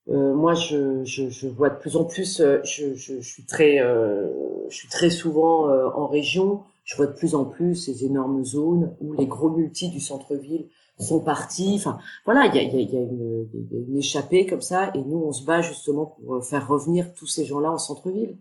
Euh, 0.08 0.34
moi, 0.34 0.54
je, 0.54 1.04
je, 1.04 1.48
vois 1.48 1.70
de 1.70 1.78
plus 1.78 1.96
en 1.96 2.04
plus. 2.04 2.40
Euh, 2.40 2.60
je, 2.64 2.94
je, 2.94 3.20
suis 3.20 3.44
très, 3.44 3.78
je 3.78 4.74
suis 4.74 4.88
très 4.88 5.10
souvent 5.10 5.68
en 5.68 6.06
région. 6.06 6.62
Je 6.84 6.96
vois 6.96 7.06
de 7.06 7.12
plus 7.12 7.34
en 7.34 7.44
plus 7.44 7.76
ces 7.76 8.04
énormes 8.04 8.44
zones 8.44 8.96
où 9.00 9.12
les 9.12 9.26
gros 9.26 9.50
multis 9.50 9.90
du 9.90 10.00
centre-ville 10.00 10.66
sont 10.98 11.20
partis. 11.20 11.74
Enfin, 11.76 11.98
voilà, 12.24 12.46
il 12.46 12.54
y 12.54 12.58
a, 12.58 12.62
une, 12.62 13.96
échappée 13.96 14.46
comme 14.46 14.60
ça, 14.60 14.90
et 14.94 15.02
nous, 15.02 15.18
on 15.18 15.32
se 15.32 15.44
bat 15.44 15.62
justement 15.62 16.06
pour 16.06 16.44
faire 16.44 16.66
revenir 16.66 17.14
tous 17.14 17.26
ces 17.26 17.44
gens-là 17.44 17.70
en 17.70 17.78
centre-ville. 17.78 18.36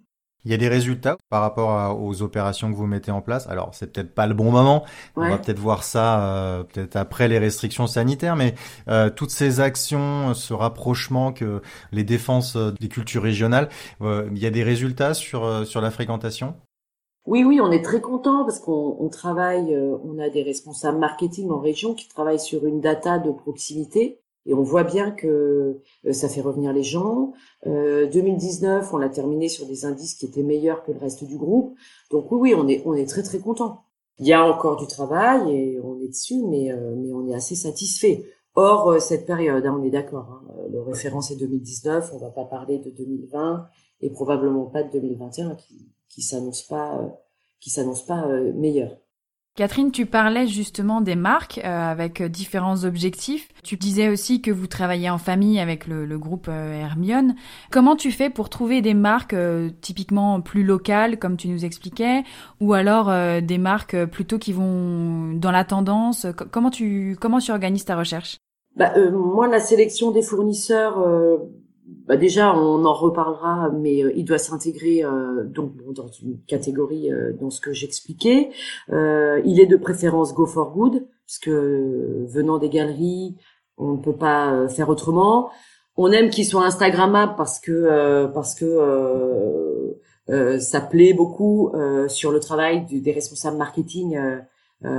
Il 0.45 0.51
y 0.51 0.53
a 0.53 0.57
des 0.57 0.69
résultats 0.69 1.17
par 1.29 1.41
rapport 1.41 2.01
aux 2.01 2.21
opérations 2.21 2.71
que 2.71 2.75
vous 2.77 2.87
mettez 2.87 3.11
en 3.11 3.21
place. 3.21 3.47
Alors, 3.47 3.71
c'est 3.73 3.91
peut-être 3.91 4.15
pas 4.15 4.25
le 4.25 4.33
bon 4.33 4.51
moment. 4.51 4.85
On 5.17 5.27
va 5.27 5.37
peut-être 5.37 5.59
voir 5.59 5.83
ça 5.83 6.21
euh, 6.21 6.63
peut-être 6.63 6.95
après 6.95 7.27
les 7.27 7.39
restrictions 7.39 7.87
sanitaires, 7.87 8.35
mais 8.35 8.55
euh, 8.87 9.09
toutes 9.09 9.31
ces 9.31 9.59
actions, 9.59 10.33
ce 10.33 10.53
rapprochement 10.53 11.33
que 11.33 11.61
les 11.91 12.03
défenses 12.03 12.55
euh, 12.55 12.71
des 12.79 12.87
cultures 12.87 13.23
régionales, 13.23 13.69
il 14.01 14.37
y 14.37 14.45
a 14.45 14.49
des 14.49 14.63
résultats 14.63 15.13
sur 15.13 15.65
sur 15.65 15.81
la 15.81 15.91
fréquentation? 15.91 16.55
Oui, 17.25 17.43
oui, 17.43 17.59
on 17.61 17.71
est 17.71 17.83
très 17.83 18.01
content 18.01 18.45
parce 18.45 18.59
qu'on 18.59 18.97
on 18.99 19.09
travaille, 19.09 19.75
on 20.03 20.19
a 20.19 20.29
des 20.29 20.41
responsables 20.41 20.97
marketing 20.97 21.49
en 21.51 21.59
région 21.59 21.93
qui 21.93 22.07
travaillent 22.07 22.39
sur 22.39 22.65
une 22.65 22.81
data 22.81 23.19
de 23.19 23.31
proximité 23.31 24.19
Et 24.45 24.53
on 24.53 24.63
voit 24.63 24.83
bien 24.83 25.11
que 25.11 25.79
ça 26.11 26.29
fait 26.29 26.41
revenir 26.41 26.73
les 26.73 26.83
gens. 26.83 27.33
2019, 27.65 28.93
on 28.93 28.97
l'a 28.97 29.09
terminé 29.09 29.49
sur 29.49 29.65
des 29.67 29.85
indices 29.85 30.15
qui 30.15 30.25
étaient 30.25 30.43
meilleurs 30.43 30.83
que 30.83 30.91
le 30.91 30.99
reste 30.99 31.23
du 31.23 31.37
groupe. 31.37 31.75
Donc 32.11 32.31
oui, 32.31 32.53
oui, 32.53 32.55
on 32.55 32.67
est 32.67 32.81
on 32.85 32.93
est 32.93 33.07
très 33.07 33.23
très 33.23 33.39
content. 33.39 33.83
Il 34.17 34.27
y 34.27 34.33
a 34.33 34.43
encore 34.43 34.77
du 34.77 34.87
travail 34.87 35.53
et 35.55 35.79
on 35.81 35.99
est 36.01 36.07
dessus, 36.07 36.41
mais 36.47 36.73
mais 36.97 37.11
on 37.13 37.27
est 37.27 37.35
assez 37.35 37.55
satisfait. 37.55 38.25
Or 38.55 38.99
cette 39.01 39.25
période, 39.25 39.65
hein, 39.65 39.77
on 39.79 39.83
est 39.83 39.91
d'accord. 39.91 40.29
Hein, 40.31 40.53
le 40.71 40.81
référent 40.81 41.21
c'est 41.21 41.35
2019, 41.35 42.11
on 42.13 42.17
va 42.17 42.29
pas 42.29 42.45
parler 42.45 42.79
de 42.79 42.89
2020 42.89 43.67
et 44.01 44.09
probablement 44.09 44.65
pas 44.65 44.83
de 44.83 44.91
2021 44.91 45.55
qui 45.55 45.89
qui 46.07 46.21
s'annonce 46.21 46.63
pas 46.63 47.01
qui 47.59 47.69
s'annonce 47.69 48.05
pas 48.05 48.27
meilleur. 48.55 48.97
Catherine, 49.59 49.91
tu 49.91 50.05
parlais 50.05 50.47
justement 50.47 51.01
des 51.01 51.17
marques 51.17 51.59
euh, 51.65 51.91
avec 51.91 52.23
différents 52.23 52.85
objectifs. 52.85 53.49
Tu 53.61 53.75
disais 53.75 54.07
aussi 54.07 54.41
que 54.41 54.51
vous 54.51 54.67
travaillez 54.67 55.09
en 55.09 55.17
famille 55.17 55.59
avec 55.59 55.85
le, 55.85 56.17
groupe 56.17 56.47
euh, 56.47 56.79
Hermione. 56.79 57.35
Comment 57.69 57.97
tu 57.97 58.13
fais 58.13 58.29
pour 58.29 58.47
trouver 58.47 58.81
des 58.81 58.93
marques 58.93 59.33
euh, 59.33 59.69
typiquement 59.81 60.39
plus 60.39 60.63
locales, 60.63 61.19
comme 61.19 61.35
tu 61.35 61.49
nous 61.49 61.65
expliquais, 61.65 62.23
ou 62.61 62.71
alors 62.71 63.11
des 63.41 63.57
marques 63.57 64.05
plutôt 64.05 64.37
qui 64.37 64.53
vont 64.53 65.33
dans 65.33 65.51
la 65.51 65.65
tendance? 65.65 66.25
Comment 66.51 66.69
tu 66.69 67.17
comment 67.19 67.39
tu 67.39 67.51
organises 67.51 67.83
ta 67.83 67.97
recherche? 67.97 68.37
Bah, 68.77 68.93
Moi, 69.11 69.49
la 69.49 69.59
sélection 69.59 70.11
des 70.11 70.21
fournisseurs 70.21 71.05
bah 72.07 72.17
déjà, 72.17 72.55
on 72.55 72.85
en 72.85 72.93
reparlera, 72.93 73.69
mais 73.69 74.03
euh, 74.03 74.11
il 74.15 74.25
doit 74.25 74.37
s'intégrer 74.37 75.03
euh, 75.03 75.43
donc 75.43 75.73
dans 75.93 76.07
une 76.07 76.39
catégorie 76.47 77.11
euh, 77.11 77.33
dans 77.33 77.49
ce 77.49 77.61
que 77.61 77.73
j'expliquais. 77.73 78.49
il 78.89 79.59
est 79.59 79.67
de 79.67 79.77
préférence 79.77 80.33
go 80.33 80.45
for 80.45 80.71
good, 80.71 81.07
puisque 81.25 81.49
venant 81.49 82.57
des 82.57 82.69
galeries, 82.69 83.35
on 83.77 83.93
ne 83.93 83.97
peut 83.97 84.15
pas 84.15 84.67
faire 84.69 84.89
autrement. 84.89 85.51
On 85.97 86.11
aime 86.11 86.29
qu'il 86.29 86.45
soit 86.45 86.65
Instagrammable 86.65 87.35
parce 87.37 87.59
que 87.59 88.25
parce 88.33 88.55
que 88.55 89.95
ça 90.59 90.81
plaît 90.81 91.13
beaucoup 91.13 91.71
sur 92.07 92.31
le 92.31 92.39
travail 92.39 92.85
des 92.85 93.11
responsables 93.11 93.57
marketing, 93.57 94.17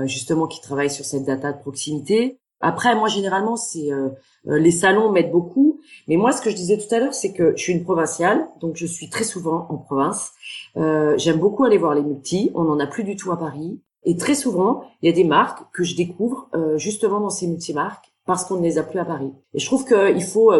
justement 0.04 0.46
qui 0.46 0.60
travaillent 0.60 0.90
sur 0.90 1.04
cette 1.04 1.24
data 1.24 1.52
de 1.52 1.58
proximité. 1.58 2.38
Après, 2.60 2.94
moi, 2.94 3.08
généralement, 3.08 3.56
c'est 3.56 3.92
euh, 3.92 4.10
euh, 4.48 4.58
les 4.58 4.70
salons 4.70 5.10
m'aident 5.10 5.32
beaucoup. 5.32 5.80
Mais 6.08 6.16
moi, 6.16 6.32
ce 6.32 6.42
que 6.42 6.50
je 6.50 6.56
disais 6.56 6.78
tout 6.78 6.92
à 6.94 6.98
l'heure, 6.98 7.14
c'est 7.14 7.32
que 7.32 7.52
je 7.56 7.62
suis 7.62 7.72
une 7.72 7.84
provinciale, 7.84 8.46
donc 8.60 8.76
je 8.76 8.86
suis 8.86 9.08
très 9.08 9.24
souvent 9.24 9.66
en 9.70 9.76
province. 9.76 10.32
Euh, 10.76 11.16
J'aime 11.18 11.38
beaucoup 11.38 11.64
aller 11.64 11.78
voir 11.78 11.94
les 11.94 12.02
multis. 12.02 12.50
On 12.54 12.64
n'en 12.64 12.78
a 12.78 12.86
plus 12.86 13.04
du 13.04 13.16
tout 13.16 13.32
à 13.32 13.38
Paris. 13.38 13.80
Et 14.04 14.16
très 14.16 14.34
souvent, 14.34 14.84
il 15.02 15.10
y 15.10 15.12
a 15.12 15.14
des 15.14 15.24
marques 15.24 15.62
que 15.72 15.84
je 15.84 15.94
découvre 15.94 16.48
euh, 16.54 16.78
justement 16.78 17.20
dans 17.20 17.30
ces 17.30 17.46
multimarques 17.46 18.12
parce 18.24 18.44
qu'on 18.44 18.56
ne 18.56 18.62
les 18.62 18.78
a 18.78 18.82
plus 18.82 18.98
à 18.98 19.04
Paris. 19.04 19.32
Et 19.54 19.58
je 19.58 19.66
trouve 19.66 19.84
qu'il 19.84 20.22
faut, 20.22 20.52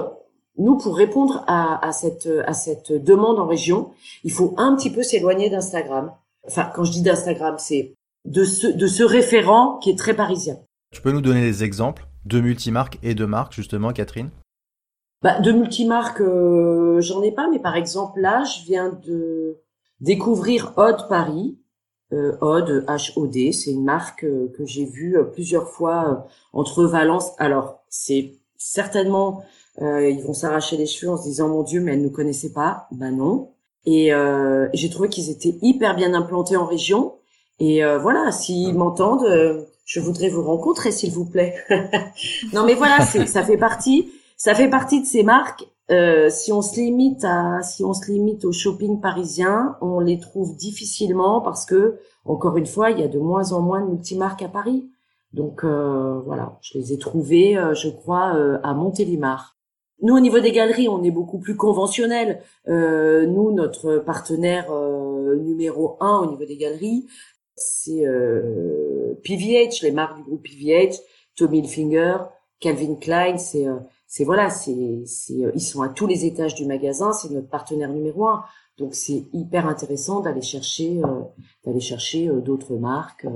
nous, 0.59 0.77
pour 0.77 0.97
répondre 0.97 1.45
à, 1.47 1.87
à, 1.87 1.93
cette, 1.93 2.29
à 2.47 2.53
cette 2.53 2.93
demande 2.93 3.39
en 3.39 3.47
région, 3.47 3.91
il 4.25 4.33
faut 4.33 4.55
un 4.57 4.75
petit 4.75 4.91
peu 4.91 5.03
s'éloigner 5.03 5.49
d'Instagram. 5.49 6.13
Enfin, 6.47 6.71
quand 6.75 6.85
je 6.85 6.93
dis 6.93 7.03
d'Instagram, 7.03 7.57
c'est 7.59 7.95
de 8.25 8.45
ce, 8.45 8.67
de 8.67 8.87
ce 8.87 9.03
référent 9.03 9.79
qui 9.79 9.91
est 9.91 9.99
très 9.99 10.15
parisien. 10.15 10.59
Tu 10.93 11.03
peux 11.03 11.13
nous 11.13 11.21
donner 11.21 11.43
des 11.43 11.63
exemples 11.63 12.07
de 12.25 12.41
multimarques 12.41 12.99
et 13.03 13.15
de 13.15 13.25
marques, 13.25 13.53
justement, 13.53 13.93
Catherine? 13.93 14.31
Bah, 15.23 15.41
De 15.41 15.53
multimarques, 15.53 16.21
euh, 16.21 17.01
j'en 17.01 17.23
ai 17.23 17.31
pas, 17.31 17.49
mais 17.49 17.61
par 17.61 17.77
exemple, 17.77 18.21
là, 18.21 18.43
je 18.45 18.65
viens 18.65 18.99
de 19.07 19.59
découvrir 20.01 20.73
Odd 20.77 21.09
Paris. 21.09 21.59
Euh, 22.13 22.37
Odd, 22.41 22.85
H-O-D, 22.89 23.53
c'est 23.53 23.71
une 23.71 23.85
marque 23.85 24.25
euh, 24.25 24.53
que 24.57 24.65
j'ai 24.67 24.85
vue 24.85 25.17
euh, 25.17 25.23
plusieurs 25.23 25.69
fois 25.69 26.27
entre 26.53 26.85
Valence. 26.85 27.31
Alors, 27.39 27.85
c'est 27.89 28.33
certainement, 28.57 29.45
ils 29.81 30.23
vont 30.27 30.35
s'arracher 30.35 30.77
les 30.77 30.87
cheveux 30.87 31.13
en 31.13 31.17
se 31.17 31.23
disant, 31.23 31.49
mon 31.49 31.63
Dieu, 31.63 31.81
mais 31.81 31.93
elle 31.93 32.01
ne 32.01 32.05
nous 32.05 32.11
connaissait 32.11 32.53
pas. 32.53 32.89
Ben 32.93 33.17
non. 33.17 33.53
Et 33.87 34.11
j'ai 34.75 34.91
trouvé 34.91 35.09
qu'ils 35.09 35.31
étaient 35.31 35.57
hyper 35.63 35.97
bien 35.97 36.13
implantés 36.13 36.57
en 36.57 36.67
région. 36.67 37.15
Et 37.59 37.83
voilà, 38.03 38.31
s'ils 38.31 38.75
m'entendent, 38.75 39.67
je 39.91 39.99
voudrais 39.99 40.29
vous 40.29 40.45
rencontrer, 40.45 40.93
s'il 40.93 41.11
vous 41.11 41.25
plaît. 41.25 41.57
non, 42.53 42.65
mais 42.65 42.75
voilà, 42.75 43.01
ça 43.01 43.43
fait 43.43 43.57
partie, 43.57 44.13
ça 44.37 44.55
fait 44.55 44.71
partie 44.71 45.01
de 45.01 45.07
ces 45.07 45.25
marques. 45.25 45.67
Euh, 45.91 46.31
si 46.31 46.53
on 46.53 46.63
se 46.63 46.77
limite 46.77 47.25
à, 47.25 47.61
si 47.63 47.83
on 47.83 47.93
se 47.93 48.09
limite 48.09 48.45
au 48.45 48.53
shopping 48.53 49.01
parisien, 49.01 49.77
on 49.81 49.99
les 49.99 50.21
trouve 50.21 50.57
difficilement 50.57 51.41
parce 51.41 51.67
que, 51.67 51.99
encore 52.25 52.57
une 52.57 52.67
fois, 52.67 52.93
il 52.93 53.01
y 53.01 53.03
a 53.03 53.09
de 53.09 53.19
moins 53.19 53.51
en 53.51 53.63
moins 53.63 53.81
de 53.81 53.91
multimarques 53.91 54.43
à 54.43 54.49
Paris. 54.49 54.89
Donc 55.33 55.65
euh, 55.65 56.21
voilà, 56.25 56.57
je 56.61 56.79
les 56.79 56.93
ai 56.93 56.99
trouvées, 56.99 57.59
euh, 57.59 57.75
je 57.75 57.89
crois, 57.89 58.33
à 58.63 58.75
Montélimar. 58.75 59.57
Nous, 60.03 60.17
au 60.17 60.21
niveau 60.21 60.39
des 60.39 60.53
galeries, 60.53 60.89
on 60.89 61.03
est 61.03 61.11
beaucoup 61.11 61.41
plus 61.41 61.57
conventionnel. 61.57 62.41
nous, 62.69 63.53
notre 63.53 63.97
partenaire 63.99 64.71
numéro 65.37 65.97
un 66.01 66.21
au 66.21 66.31
niveau 66.31 66.45
des 66.47 66.57
galeries, 66.57 67.07
c'est 67.61 68.07
euh, 68.07 69.15
PVH, 69.23 69.83
les 69.83 69.93
marques 69.93 70.17
du 70.17 70.23
groupe 70.23 70.43
PVH, 70.43 70.97
Tommy 71.37 71.61
Hilfiger, 71.61 72.17
Calvin 72.61 72.95
Klein, 72.97 73.39
c'est 73.39 73.67
euh, 73.67 73.79
c'est 74.07 74.25
voilà, 74.25 74.51
c'est 74.51 75.03
c'est 75.07 75.45
euh, 75.45 75.51
ils 75.55 75.61
sont 75.61 75.83
à 75.83 75.89
tous 75.89 76.07
les 76.07 76.27
étages 76.27 76.55
du 76.55 76.67
magasin, 76.67 77.13
c'est 77.13 77.31
notre 77.31 77.49
partenaire 77.49 77.89
numéro 77.89 78.29
un. 78.29 78.45
Donc 78.79 78.95
c'est 78.95 79.25
hyper 79.33 79.67
intéressant 79.67 80.21
d'aller 80.21 80.43
chercher 80.43 81.01
euh, 81.03 81.23
d'aller 81.65 81.81
chercher 81.81 82.29
d'autres 82.45 82.77
marques. 82.77 83.27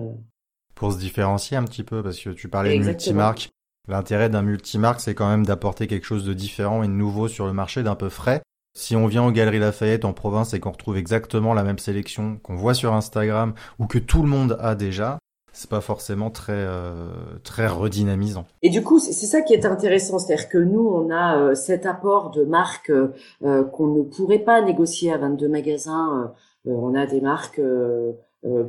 Pour 0.75 0.93
se 0.93 0.99
différencier 0.99 1.57
un 1.57 1.65
petit 1.65 1.83
peu, 1.83 2.03
parce 2.03 2.19
que 2.19 2.31
tu 2.31 2.49
parlais 2.49 2.79
de 2.79 2.85
multimarque. 2.85 3.51
L'intérêt 3.87 4.31
d'un 4.31 4.41
multimarque, 4.43 5.01
c'est 5.01 5.15
quand 5.15 5.29
même 5.29 5.45
d'apporter 5.45 5.87
quelque 5.87 6.07
chose 6.07 6.25
de 6.25 6.33
différent 6.33 6.83
et 6.83 6.87
de 6.87 6.93
nouveau 6.93 7.29
sur 7.29 7.47
le 7.47 7.53
marché, 7.53 7.83
d'un 7.83 7.95
peu 7.95 8.09
frais. 8.09 8.41
Si 8.77 8.97
on 8.97 9.07
vient 9.07 9.25
aux 9.25 9.31
Galeries 9.31 9.61
Lafayette 9.61 10.05
en 10.05 10.13
province 10.13 10.53
et 10.53 10.59
qu'on 10.59 10.73
retrouve 10.73 10.97
exactement 10.97 11.55
la 11.55 11.63
même 11.63 11.79
sélection 11.79 12.39
qu'on 12.43 12.57
voit 12.57 12.75
sur 12.75 12.93
Instagram 12.93 13.55
ou 13.79 13.87
que 13.87 13.99
tout 13.99 14.21
le 14.21 14.29
monde 14.29 14.59
a 14.61 14.75
déjà, 14.75 15.19
c'est 15.53 15.71
pas 15.71 15.81
forcément 15.81 16.33
très 16.33 16.53
euh, 16.55 17.07
très 17.45 17.69
redynamisant. 17.69 18.47
Et 18.63 18.71
du 18.71 18.83
coup, 18.83 18.99
c'est 18.99 19.13
ça 19.13 19.43
qui 19.43 19.55
est 19.55 19.65
intéressant, 19.65 20.19
c'est-à-dire 20.19 20.49
que 20.49 20.59
nous, 20.59 20.89
on 20.89 21.11
a 21.11 21.39
euh, 21.39 21.55
cet 21.55 21.87
apport 21.87 22.33
de 22.33 22.45
marques 22.45 22.91
euh, 22.91 23.63
qu'on 23.63 23.87
ne 23.87 24.03
pourrait 24.03 24.41
pas 24.41 24.61
négocier 24.61 25.13
à 25.13 25.19
22 25.19 25.49
magasins. 25.49 26.35
on 26.67 26.97
a 26.97 27.07
des 27.07 27.21
marques 27.21 27.61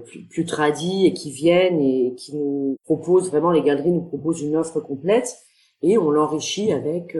plus, 0.06 0.24
plus 0.30 0.46
tradies 0.46 1.08
et 1.08 1.14
qui 1.14 1.32
viennent 1.32 1.82
et 1.82 2.14
qui 2.16 2.36
nous 2.36 2.78
proposent 2.84 3.32
vraiment 3.32 3.50
les 3.50 3.64
galeries 3.64 3.92
nous 3.92 4.04
proposent 4.04 4.42
une 4.42 4.56
offre 4.56 4.80
complète 4.82 5.36
et 5.82 5.98
on 5.98 6.12
l'enrichit 6.12 6.72
avec 6.72 7.18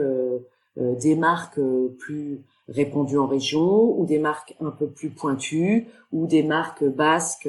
des 0.76 1.16
marques 1.16 1.60
plus 1.98 2.44
répandues 2.68 3.18
en 3.18 3.26
région 3.26 3.98
ou 3.98 4.06
des 4.06 4.18
marques 4.18 4.56
un 4.60 4.70
peu 4.70 4.88
plus 4.88 5.10
pointues 5.10 5.88
ou 6.12 6.26
des 6.26 6.42
marques 6.42 6.84
basques. 6.84 7.48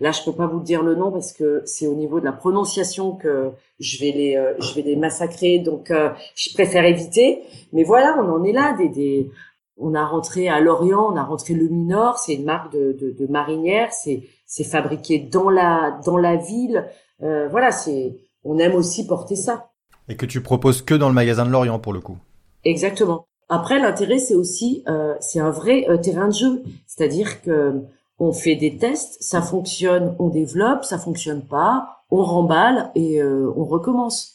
Là, 0.00 0.10
je 0.10 0.22
peux 0.24 0.32
pas 0.32 0.46
vous 0.46 0.60
dire 0.60 0.82
le 0.82 0.94
nom 0.94 1.12
parce 1.12 1.32
que 1.32 1.62
c'est 1.64 1.86
au 1.86 1.94
niveau 1.94 2.18
de 2.20 2.24
la 2.24 2.32
prononciation 2.32 3.14
que 3.14 3.52
je 3.78 3.98
vais 4.00 4.12
les 4.12 4.36
euh, 4.36 4.54
je 4.58 4.74
vais 4.74 4.82
les 4.82 4.96
massacrer, 4.96 5.58
donc 5.58 5.90
euh, 5.90 6.10
je 6.34 6.52
préfère 6.52 6.84
éviter. 6.84 7.42
Mais 7.72 7.84
voilà, 7.84 8.16
on 8.18 8.28
en 8.30 8.42
est 8.44 8.52
là. 8.52 8.74
Des, 8.76 8.88
des 8.88 9.30
on 9.76 9.94
a 9.94 10.04
rentré 10.04 10.48
à 10.48 10.60
Lorient, 10.60 11.12
on 11.12 11.16
a 11.16 11.22
rentré 11.22 11.54
le 11.54 11.68
Minor, 11.68 12.18
c'est 12.18 12.34
une 12.34 12.44
marque 12.44 12.72
de, 12.72 12.92
de, 12.92 13.10
de 13.10 13.26
marinière, 13.30 13.92
c'est 13.92 14.22
c'est 14.46 14.64
fabriqué 14.64 15.18
dans 15.18 15.50
la 15.50 16.00
dans 16.04 16.16
la 16.16 16.36
ville. 16.36 16.86
Euh, 17.22 17.48
voilà, 17.48 17.70
c'est 17.70 18.16
on 18.42 18.58
aime 18.58 18.74
aussi 18.74 19.06
porter 19.06 19.36
ça. 19.36 19.70
Et 20.08 20.16
que 20.16 20.26
tu 20.26 20.40
proposes 20.40 20.82
que 20.82 20.94
dans 20.94 21.08
le 21.08 21.14
magasin 21.14 21.44
de 21.44 21.50
Lorient 21.50 21.78
pour 21.78 21.92
le 21.92 22.00
coup. 22.00 22.16
Exactement. 22.64 23.26
Après, 23.48 23.78
l'intérêt, 23.78 24.18
c'est 24.18 24.34
aussi, 24.34 24.82
euh, 24.88 25.14
c'est 25.20 25.40
un 25.40 25.50
vrai 25.50 25.86
euh, 25.88 25.98
terrain 25.98 26.28
de 26.28 26.34
jeu. 26.34 26.62
C'est-à-dire 26.86 27.42
que 27.42 27.82
on 28.18 28.32
fait 28.32 28.56
des 28.56 28.78
tests, 28.78 29.18
ça 29.20 29.42
fonctionne, 29.42 30.16
on 30.18 30.28
développe, 30.28 30.84
ça 30.84 30.98
fonctionne 30.98 31.42
pas, 31.42 32.02
on 32.10 32.22
remballe 32.22 32.90
et 32.94 33.20
euh, 33.20 33.52
on 33.56 33.64
recommence. 33.64 34.32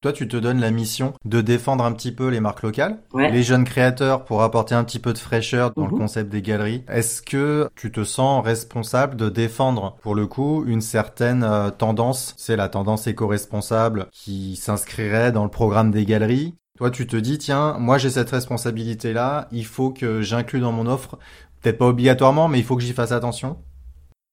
Toi, 0.00 0.12
tu 0.12 0.28
te 0.28 0.36
donnes 0.36 0.60
la 0.60 0.70
mission 0.70 1.14
de 1.24 1.40
défendre 1.40 1.82
un 1.84 1.90
petit 1.90 2.12
peu 2.12 2.28
les 2.28 2.38
marques 2.38 2.62
locales, 2.62 3.00
les 3.16 3.42
jeunes 3.42 3.64
créateurs 3.64 4.24
pour 4.24 4.42
apporter 4.42 4.76
un 4.76 4.84
petit 4.84 5.00
peu 5.00 5.12
de 5.12 5.18
fraîcheur 5.18 5.72
dans 5.74 5.86
le 5.86 5.92
mhm. 5.92 5.98
concept 5.98 6.30
des 6.30 6.40
galeries. 6.40 6.84
Est-ce 6.88 7.20
que 7.20 7.68
tu 7.74 7.90
te 7.90 8.04
sens 8.04 8.44
responsable 8.44 9.16
de 9.16 9.28
défendre, 9.28 9.96
pour 10.00 10.14
le 10.14 10.28
coup, 10.28 10.62
une 10.68 10.82
certaine 10.82 11.44
tendance, 11.78 12.34
c'est 12.36 12.54
la 12.54 12.68
tendance 12.68 13.08
éco-responsable 13.08 14.06
qui 14.12 14.54
s'inscrirait 14.54 15.32
dans 15.32 15.42
le 15.42 15.50
programme 15.50 15.90
des 15.90 16.04
galeries 16.04 16.54
toi, 16.78 16.92
tu 16.92 17.08
te 17.08 17.16
dis, 17.16 17.38
tiens, 17.38 17.76
moi 17.80 17.98
j'ai 17.98 18.08
cette 18.08 18.30
responsabilité-là, 18.30 19.48
il 19.50 19.66
faut 19.66 19.90
que 19.90 20.20
j'inclue 20.20 20.60
dans 20.60 20.70
mon 20.70 20.86
offre, 20.86 21.18
peut-être 21.60 21.76
pas 21.76 21.88
obligatoirement, 21.88 22.46
mais 22.46 22.60
il 22.60 22.64
faut 22.64 22.76
que 22.76 22.82
j'y 22.82 22.92
fasse 22.92 23.10
attention. 23.10 23.56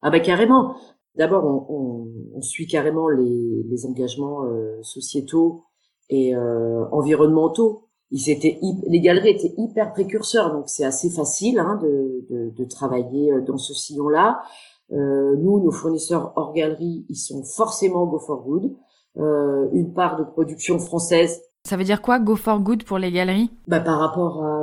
Ah 0.03 0.11
bah 0.11 0.19
carrément. 0.19 0.75
D'abord, 1.17 1.43
on, 1.43 2.07
on, 2.35 2.41
suit 2.43 2.67
carrément 2.67 3.09
les, 3.09 3.63
les 3.67 3.85
engagements 3.87 4.43
euh, 4.45 4.77
sociétaux 4.83 5.63
et 6.11 6.35
euh, 6.35 6.85
environnementaux. 6.91 7.87
Ils 8.11 8.29
étaient, 8.29 8.59
les 8.85 8.99
galeries 8.99 9.29
étaient 9.29 9.55
hyper 9.57 9.91
précurseurs, 9.91 10.53
donc 10.53 10.65
c'est 10.67 10.85
assez 10.85 11.09
facile 11.09 11.57
hein, 11.57 11.79
de, 11.81 12.27
de, 12.29 12.49
de, 12.51 12.65
travailler 12.65 13.31
euh, 13.31 13.41
dans 13.41 13.57
ce 13.57 13.73
sillon-là. 13.73 14.43
Euh, 14.91 15.35
nous, 15.37 15.63
nos 15.63 15.71
fournisseurs 15.71 16.31
hors 16.35 16.53
galerie, 16.53 17.07
ils 17.09 17.15
sont 17.15 17.43
forcément 17.43 18.05
go 18.05 18.19
for 18.19 18.43
good. 18.43 18.75
Euh, 19.17 19.67
une 19.71 19.93
part 19.93 20.19
de 20.19 20.25
production 20.25 20.77
française 20.77 21.41
Ça 21.65 21.77
veut 21.77 21.83
dire 21.83 22.01
quoi 22.03 22.19
Go 22.19 22.35
for 22.35 22.59
Good 22.59 22.83
pour 22.83 22.99
les 22.99 23.11
galeries? 23.11 23.49
Bah, 23.67 23.79
par 23.79 23.99
rapport 23.99 24.43
à 24.43 24.61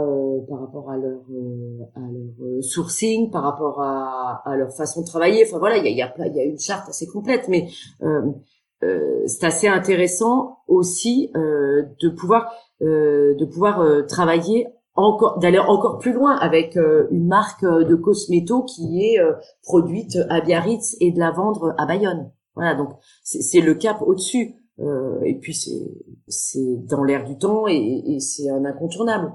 par 0.49 0.61
rapport 0.61 0.91
à 0.91 0.97
leur 0.97 1.21
à 1.97 2.01
leur 2.01 2.63
sourcing, 2.63 3.31
par 3.31 3.43
rapport 3.43 3.83
à, 3.83 4.43
à 4.45 4.57
leur 4.57 4.73
façon 4.73 5.01
de 5.03 5.07
travailler. 5.07 5.45
Enfin 5.47 5.59
voilà, 5.59 5.79
il 5.79 5.85
y 5.85 5.89
a 5.89 5.91
il 5.91 5.97
y 5.97 6.03
a, 6.03 6.27
y 6.29 6.41
a 6.41 6.45
une 6.45 6.61
charte 6.61 6.89
assez 6.89 7.09
complète, 7.09 7.49
mais 7.49 7.69
euh, 8.85 9.23
c'est 9.27 9.45
assez 9.45 9.69
intéressant 9.69 10.59
aussi 10.69 11.31
euh, 11.37 11.83
de 12.01 12.09
pouvoir 12.09 12.53
euh, 12.83 13.35
de 13.35 13.45
pouvoir 13.45 13.85
travailler 14.07 14.69
encore 14.95 15.39
d'aller 15.39 15.59
encore 15.59 15.99
plus 15.99 16.13
loin 16.13 16.37
avec 16.37 16.77
une 16.77 17.27
marque 17.27 17.65
de 17.65 17.95
cosméto 17.97 18.63
qui 18.63 19.03
est 19.03 19.19
produite 19.65 20.19
à 20.29 20.41
Biarritz 20.41 20.97
et 21.01 21.11
de 21.11 21.19
la 21.19 21.33
vendre 21.33 21.75
à 21.79 21.87
Bayonne. 21.87 22.31
Voilà, 22.55 22.75
donc 22.75 22.91
c'est 23.23 23.61
le 23.61 23.75
cap 23.75 24.03
au-dessus. 24.03 24.55
Et 24.79 25.39
puis 25.41 25.55
c'est 26.29 26.87
dans 26.89 27.05
l'air 27.05 27.25
du 27.25 27.39
temps 27.39 27.67
et, 27.69 28.03
et 28.07 28.21
c'est 28.21 28.51
un 28.51 28.65
incontournable. 28.65 29.33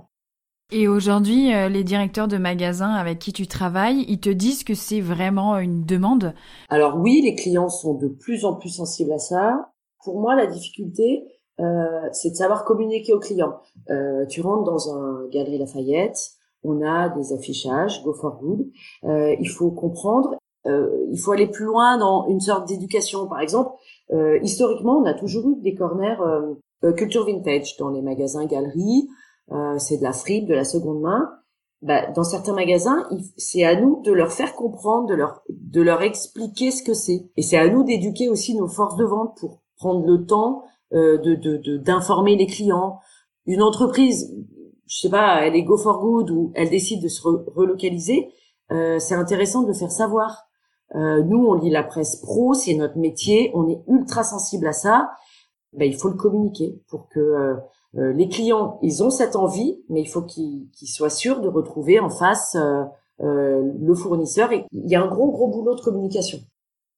Et 0.70 0.90
aujourd'hui, 0.90 1.54
euh, 1.54 1.70
les 1.70 1.86
directeurs 1.86 2.28
de 2.28 2.38
magasins 2.38 2.92
avec 2.92 3.20
qui 3.20 3.32
tu 3.32 3.48
travailles, 3.48 4.04
ils 4.10 4.20
te 4.20 4.30
disent 4.30 4.66
que 4.66 4.76
c'est 4.76 5.00
vraiment 5.00 5.58
une 5.58 5.86
demande? 5.86 6.34
Alors 6.68 6.98
oui, 6.98 7.22
les 7.24 7.36
clients 7.36 7.70
sont 7.70 7.94
de 7.94 8.10
plus 8.10 8.44
en 8.44 8.54
plus 8.54 8.70
sensibles 8.70 9.14
à 9.14 9.18
ça. 9.18 9.72
Pour 10.04 10.20
moi, 10.20 10.36
la 10.36 10.46
difficulté, 10.46 11.24
euh, 11.62 12.10
c'est 12.12 12.32
de 12.32 12.36
savoir 12.36 12.66
communiquer 12.66 13.14
aux 13.14 13.20
clients. 13.20 13.62
Euh, 13.90 14.26
tu 14.26 14.42
rentres 14.42 14.66
dans 14.66 14.94
un 14.94 15.30
galerie 15.30 15.58
Lafayette, 15.58 16.32
on 16.64 16.82
a 16.86 17.08
des 17.10 17.32
affichages, 17.32 18.04
go 18.04 18.14
for 18.14 18.38
good. 18.42 18.70
Euh, 19.06 19.36
il 19.40 19.48
faut 19.48 19.72
comprendre, 19.72 20.34
euh, 20.34 20.38
il 20.68 21.18
faut 21.18 21.32
aller 21.32 21.48
plus 21.48 21.66
loin 21.66 21.98
dans 21.98 22.28
une 22.28 22.40
sorte 22.40 22.68
d'éducation. 22.68 23.28
Par 23.28 23.40
exemple, 23.40 23.72
historiquement, 24.42 24.98
on 24.98 25.06
a 25.06 25.14
toujours 25.14 25.50
eu 25.50 25.62
des 25.62 25.76
corners 25.76 26.18
culture 26.96 27.26
vintage 27.26 27.78
dans 27.78 27.90
les 27.90 28.02
magasins 28.02 28.46
galeries. 28.46 29.08
Euh, 29.52 29.78
c'est 29.78 29.98
de 29.98 30.04
la 30.04 30.14
fripe, 30.14 30.48
de 30.48 30.54
la 30.54 30.66
seconde 30.66 31.02
main. 31.02 31.32
Bah, 31.82 32.10
dans 32.12 32.24
certains 32.24 32.54
magasins, 32.54 33.08
c'est 33.38 33.64
à 33.64 33.80
nous 33.80 34.02
de 34.02 34.12
leur 34.12 34.32
faire 34.32 34.56
comprendre, 34.56 35.08
de 35.08 35.14
leur 35.14 35.44
de 35.50 35.82
leur 35.82 36.02
expliquer 36.02 36.72
ce 36.72 36.84
que 36.84 36.94
c'est. 36.94 37.30
Et 37.38 37.42
c'est 37.42 37.58
à 37.58 37.70
nous 37.70 37.84
d'éduquer 37.84 38.30
aussi 38.30 38.56
nos 38.56 38.68
forces 38.68 38.98
de 38.98 39.06
vente 39.06 39.38
pour 39.40 39.62
prendre 39.78 40.06
le 40.06 40.26
temps 40.26 40.64
euh, 40.94 41.18
de 41.18 41.78
d'informer 41.78 42.36
les 42.36 42.48
clients. 42.48 43.00
Une 43.46 43.62
entreprise, 43.62 44.36
je 44.88 45.00
sais 45.00 45.10
pas, 45.10 45.46
elle 45.46 45.56
est 45.56 45.64
go 45.64 45.78
for 45.78 46.00
good 46.00 46.32
ou 46.32 46.52
elle 46.56 46.70
décide 46.70 47.02
de 47.02 47.08
se 47.08 47.22
relocaliser, 47.22 48.34
euh, 48.72 49.00
c'est 49.00 49.16
intéressant 49.16 49.62
de 49.62 49.68
le 49.68 49.74
faire 49.74 49.92
savoir. 49.92 50.47
Euh, 50.96 51.22
nous, 51.24 51.46
on 51.46 51.56
lit 51.56 51.70
la 51.70 51.84
presse 51.84 52.18
pro, 52.18 52.54
c'est 52.54 52.74
notre 52.74 52.98
métier, 52.98 53.52
on 53.54 53.68
est 53.70 53.80
ultra 53.88 54.24
sensible 54.24 54.68
à 54.68 54.74
ça. 54.74 55.12
Ben, 55.74 55.86
il 55.86 55.98
faut 55.98 56.10
le 56.10 56.16
communiquer 56.16 56.82
pour 56.88 57.10
que 57.10 57.20
euh, 57.20 57.56
euh, 57.98 58.14
les 58.14 58.30
clients, 58.30 58.80
ils 58.82 59.04
ont 59.04 59.10
cette 59.10 59.36
envie, 59.36 59.80
mais 59.90 60.02
il 60.02 60.08
faut 60.08 60.22
qu'ils 60.22 60.70
soient 60.84 61.10
sûrs 61.10 61.42
de 61.42 61.50
retrouver 61.50 62.00
en 62.00 62.10
face 62.10 62.56
le 63.20 63.96
fournisseur. 63.96 64.52
Et 64.52 64.66
il 64.72 64.90
y 64.90 64.96
a 64.96 65.02
un 65.02 65.08
gros, 65.08 65.32
gros 65.32 65.48
boulot 65.48 65.76
de 65.76 65.82
communication. 65.82 66.40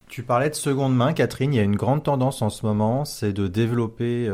Tu 0.07 0.23
parlais 0.23 0.49
de 0.49 0.55
seconde 0.55 0.95
main, 0.95 1.13
Catherine. 1.13 1.53
Il 1.53 1.57
y 1.57 1.59
a 1.59 1.63
une 1.63 1.75
grande 1.75 2.03
tendance 2.03 2.41
en 2.41 2.49
ce 2.49 2.65
moment, 2.65 3.05
c'est 3.05 3.31
de 3.31 3.47
développer 3.47 4.27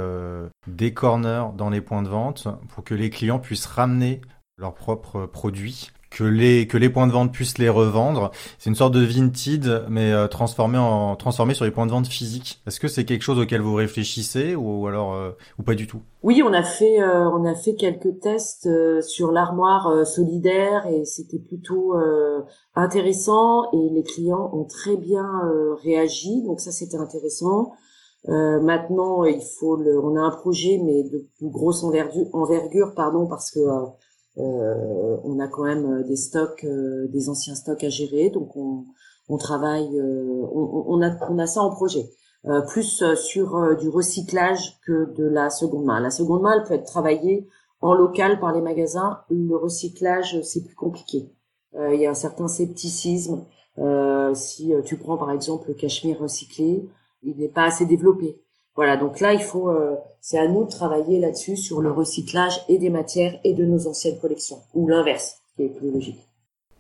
des 0.67 0.93
corners 0.93 1.47
dans 1.57 1.69
les 1.69 1.81
points 1.81 2.01
de 2.01 2.07
vente 2.07 2.47
pour 2.69 2.83
que 2.83 2.95
les 2.95 3.09
clients 3.09 3.39
puissent 3.39 3.65
ramener 3.65 4.21
leurs 4.57 4.74
propres 4.74 5.25
produits 5.25 5.91
que 6.15 6.24
les 6.24 6.65
que 6.65 6.77
les 6.77 6.89
points 6.89 7.07
de 7.07 7.12
vente 7.12 7.34
puissent 7.34 7.57
les 7.57 7.67
revendre. 7.67 8.31
C'est 8.57 8.69
une 8.69 8.75
sorte 8.75 8.93
de 8.93 9.01
vinted, 9.01 9.84
mais 9.89 10.13
euh, 10.13 10.27
transformé 10.27 10.77
en 10.77 11.17
transformé 11.17 11.53
sur 11.53 11.65
les 11.65 11.72
points 11.72 11.86
de 11.86 11.91
vente 11.91 12.07
physiques. 12.07 12.62
Est-ce 12.65 12.79
que 12.79 12.88
c'est 12.88 13.03
quelque 13.03 13.22
chose 13.22 13.38
auquel 13.38 13.60
vous 13.60 13.75
réfléchissez 13.75 14.55
ou, 14.55 14.88
alors 14.88 15.13
euh, 15.13 15.31
ou 15.60 15.63
pas 15.63 15.75
du 15.75 15.88
tout? 15.88 16.00
Oui, 16.24 16.41
on 16.41 16.53
a 16.53 16.63
fait 16.63 17.01
euh, 17.01 17.29
on 17.29 17.43
a 17.43 17.53
fait 17.53 17.75
quelques 17.75 18.22
tests 18.22 18.69
sur 19.01 19.31
l'armoire 19.34 20.07
solidaire 20.07 20.88
et 20.88 21.03
c'était 21.03 21.39
plutôt 21.39 21.95
intéressant 22.75 23.69
et 23.74 23.89
les 23.93 24.03
clients 24.03 24.50
ont 24.53 24.63
très 24.63 24.95
bien 24.95 25.27
réagi. 25.84 26.43
Donc 26.43 26.62
ça 26.62 26.72
c'était 26.72 26.98
intéressant. 26.98 27.74
maintenant, 28.27 29.25
il 29.25 29.42
faut 29.59 29.75
le, 29.75 30.00
on 30.00 30.16
a 30.16 30.22
un 30.22 30.31
projet 30.31 30.79
mais 30.81 31.03
de 31.03 31.27
plus 31.37 31.50
grosse 31.50 31.83
envergure, 31.83 32.27
envergure 32.31 32.94
pardon, 32.96 33.27
parce 33.27 33.51
que 33.51 33.59
euh, 34.37 35.17
on 35.24 35.39
a 35.39 35.48
quand 35.48 35.63
même 35.63 35.85
euh, 35.85 36.03
des 36.03 36.17
stocks, 36.17 36.65
euh, 36.65 37.07
des 37.07 37.29
anciens 37.29 37.55
stocks 37.55 37.83
à 37.83 37.89
gérer, 37.89 38.29
donc 38.29 38.55
on, 38.57 38.85
on 39.29 39.37
travaille, 39.37 39.89
on, 40.01 40.83
on, 40.87 41.01
a, 41.01 41.11
on 41.29 41.39
a 41.39 41.48
ça 41.48 41.61
en 41.61 41.71
projet. 41.71 42.05
plus 42.67 43.03
sur 43.15 43.75
du 43.77 43.89
recyclage 43.89 44.79
que 44.85 45.11
de 45.15 45.25
la 45.25 45.50
seconde 45.50 45.85
main. 45.85 46.00
La 46.00 46.11
seconde 46.11 46.43
main, 46.43 46.53
elle 46.55 46.63
peut 46.63 46.75
être 46.75 46.85
travaillée 46.85 47.48
en 47.81 47.95
local 47.95 48.39
par 48.39 48.53
les 48.53 48.61
magasins. 48.61 49.21
Le 49.29 49.55
recyclage, 49.55 50.39
c'est 50.43 50.63
plus 50.63 50.75
compliqué. 50.75 51.31
il 51.74 52.00
y 52.00 52.05
a 52.05 52.11
un 52.11 52.13
certain 52.13 52.48
scepticisme. 52.48 53.45
si 54.35 54.74
tu 54.85 54.98
prends 54.98 55.17
par 55.17 55.31
exemple 55.31 55.69
le 55.69 55.74
cachemire 55.74 56.19
recyclé, 56.19 56.87
il 57.24 57.37
n'est 57.37 57.50
pas 57.50 57.63
assez 57.63 57.87
développé. 57.87 58.39
Voilà, 58.75 58.98
donc 58.98 59.22
là, 59.22 59.33
il 59.33 59.42
faut, 59.42 59.70
euh, 59.70 59.96
c'est 60.20 60.38
à 60.38 60.48
nous 60.48 60.66
de 60.66 60.70
travailler 60.70 61.20
là-dessus 61.20 61.55
sur 61.55 61.81
le 61.81 61.92
recyclage 61.92 62.59
et 62.68 62.77
des 62.77 62.90
matières 62.90 63.40
et 63.44 63.53
de 63.53 63.66
nos 63.66 63.88
anciennes 63.88 64.20
collections, 64.20 64.57
ou 64.74 64.88
l'inverse, 64.88 65.38
qui 65.55 65.64
est 65.64 65.70
plus 65.70 65.92
logique. 65.92 66.27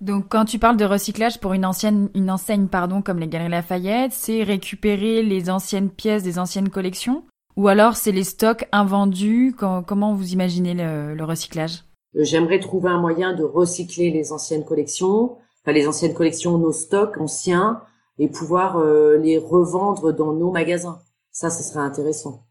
Donc, 0.01 0.25
quand 0.27 0.43
tu 0.43 0.59
parles 0.59 0.75
de 0.75 0.83
recyclage 0.83 1.39
pour 1.39 1.53
une 1.53 1.65
ancienne, 1.65 2.09
une 2.13 2.29
enseigne, 2.29 2.67
pardon, 2.67 3.01
comme 3.01 3.19
les 3.19 3.27
Galeries 3.27 3.49
Lafayette, 3.49 4.11
c'est 4.11 4.43
récupérer 4.43 5.23
les 5.23 5.49
anciennes 5.49 5.89
pièces 5.89 6.23
des 6.23 6.37
anciennes 6.37 6.69
collections, 6.69 7.23
ou 7.55 7.69
alors 7.69 7.95
c'est 7.95 8.11
les 8.11 8.25
stocks 8.25 8.67
invendus. 8.73 9.55
comment 9.57 10.13
vous 10.13 10.33
imaginez 10.33 10.73
le, 10.73 11.23
recyclage? 11.23 11.85
Euh, 12.17 12.23
J'aimerais 12.23 12.59
trouver 12.59 12.89
un 12.89 12.99
moyen 12.99 13.33
de 13.33 13.43
recycler 13.43 14.11
les 14.11 14.33
anciennes 14.33 14.65
collections, 14.65 15.37
enfin 15.63 15.71
les 15.71 15.87
anciennes 15.87 16.13
collections, 16.13 16.57
nos 16.57 16.73
stocks 16.73 17.17
anciens, 17.17 17.81
et 18.19 18.27
pouvoir 18.27 18.77
euh, 18.77 19.17
les 19.17 19.37
revendre 19.37 20.11
dans 20.11 20.33
nos 20.33 20.51
magasins. 20.51 20.99
Ça, 21.35 21.49
ce 21.49 21.63
serait 21.63 21.83
intéressant. 21.83 22.47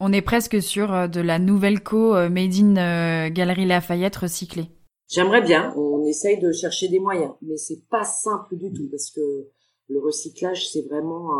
On 0.00 0.12
est 0.12 0.20
presque 0.20 0.60
sur 0.60 0.92
euh, 0.92 1.06
de 1.06 1.20
la 1.20 1.38
nouvelle 1.38 1.80
co 1.80 2.16
euh, 2.16 2.28
Made 2.28 2.54
in 2.54 2.76
euh, 2.76 3.30
Galerie 3.30 3.66
Lafayette 3.66 4.16
recyclée. 4.16 4.68
J'aimerais 5.08 5.42
bien. 5.42 5.72
On 5.76 6.04
essaye 6.04 6.40
de 6.40 6.50
chercher 6.50 6.88
des 6.88 6.98
moyens, 6.98 7.34
mais 7.40 7.56
c'est 7.56 7.86
pas 7.88 8.02
simple 8.02 8.56
du 8.56 8.72
tout 8.72 8.88
parce 8.90 9.12
que 9.12 9.20
le 9.88 10.00
recyclage, 10.00 10.68
c'est 10.68 10.82
vraiment 10.88 11.30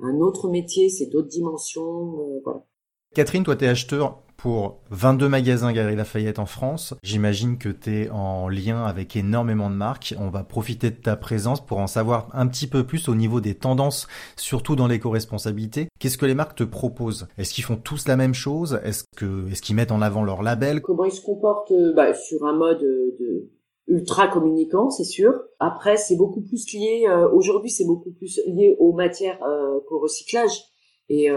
un, 0.00 0.18
autre 0.18 0.48
métier, 0.48 0.88
c'est 0.88 1.06
d'autres 1.06 1.28
dimensions. 1.28 2.40
voilà. 2.42 2.66
Catherine, 3.14 3.44
toi, 3.44 3.54
t'es 3.54 3.68
acheteur 3.68 4.20
pour 4.46 4.78
22 4.92 5.28
magasins 5.28 5.72
Galerie 5.72 5.96
Lafayette 5.96 6.38
en 6.38 6.46
France. 6.46 6.94
J'imagine 7.02 7.58
que 7.58 7.68
tu 7.68 8.02
es 8.02 8.10
en 8.10 8.48
lien 8.48 8.84
avec 8.84 9.16
énormément 9.16 9.70
de 9.70 9.74
marques. 9.74 10.14
On 10.20 10.28
va 10.28 10.44
profiter 10.44 10.90
de 10.90 10.94
ta 10.94 11.16
présence 11.16 11.66
pour 11.66 11.78
en 11.78 11.88
savoir 11.88 12.28
un 12.32 12.46
petit 12.46 12.68
peu 12.68 12.86
plus 12.86 13.08
au 13.08 13.16
niveau 13.16 13.40
des 13.40 13.56
tendances, 13.56 14.06
surtout 14.36 14.76
dans 14.76 14.86
l'éco-responsabilité. 14.86 15.88
Qu'est-ce 15.98 16.16
que 16.16 16.26
les 16.26 16.36
marques 16.36 16.56
te 16.56 16.62
proposent? 16.62 17.26
Est-ce 17.38 17.52
qu'ils 17.52 17.64
font 17.64 17.74
tous 17.74 18.06
la 18.06 18.14
même 18.14 18.34
chose? 18.34 18.78
Est-ce 18.84 19.02
qu'ils 19.16 19.74
mettent 19.74 19.90
en 19.90 20.00
avant 20.00 20.22
leur 20.22 20.44
label? 20.44 20.80
Comment 20.80 21.06
ils 21.06 21.10
se 21.10 21.22
comportent 21.22 21.72
euh, 21.72 21.92
bah, 21.92 22.14
sur 22.14 22.46
un 22.46 22.56
mode 22.56 22.82
de 22.82 23.50
ultra 23.88 24.28
communicant, 24.28 24.90
c'est 24.90 25.02
sûr. 25.02 25.32
Après, 25.58 25.96
c'est 25.96 26.14
beaucoup 26.14 26.42
plus 26.42 26.72
lié. 26.72 27.06
Euh, 27.08 27.28
aujourd'hui, 27.32 27.70
c'est 27.70 27.84
beaucoup 27.84 28.12
plus 28.12 28.40
lié 28.46 28.76
aux 28.78 28.92
matières 28.92 29.42
euh, 29.42 29.80
qu'au 29.88 29.98
recyclage. 29.98 30.66
Et, 31.08 31.28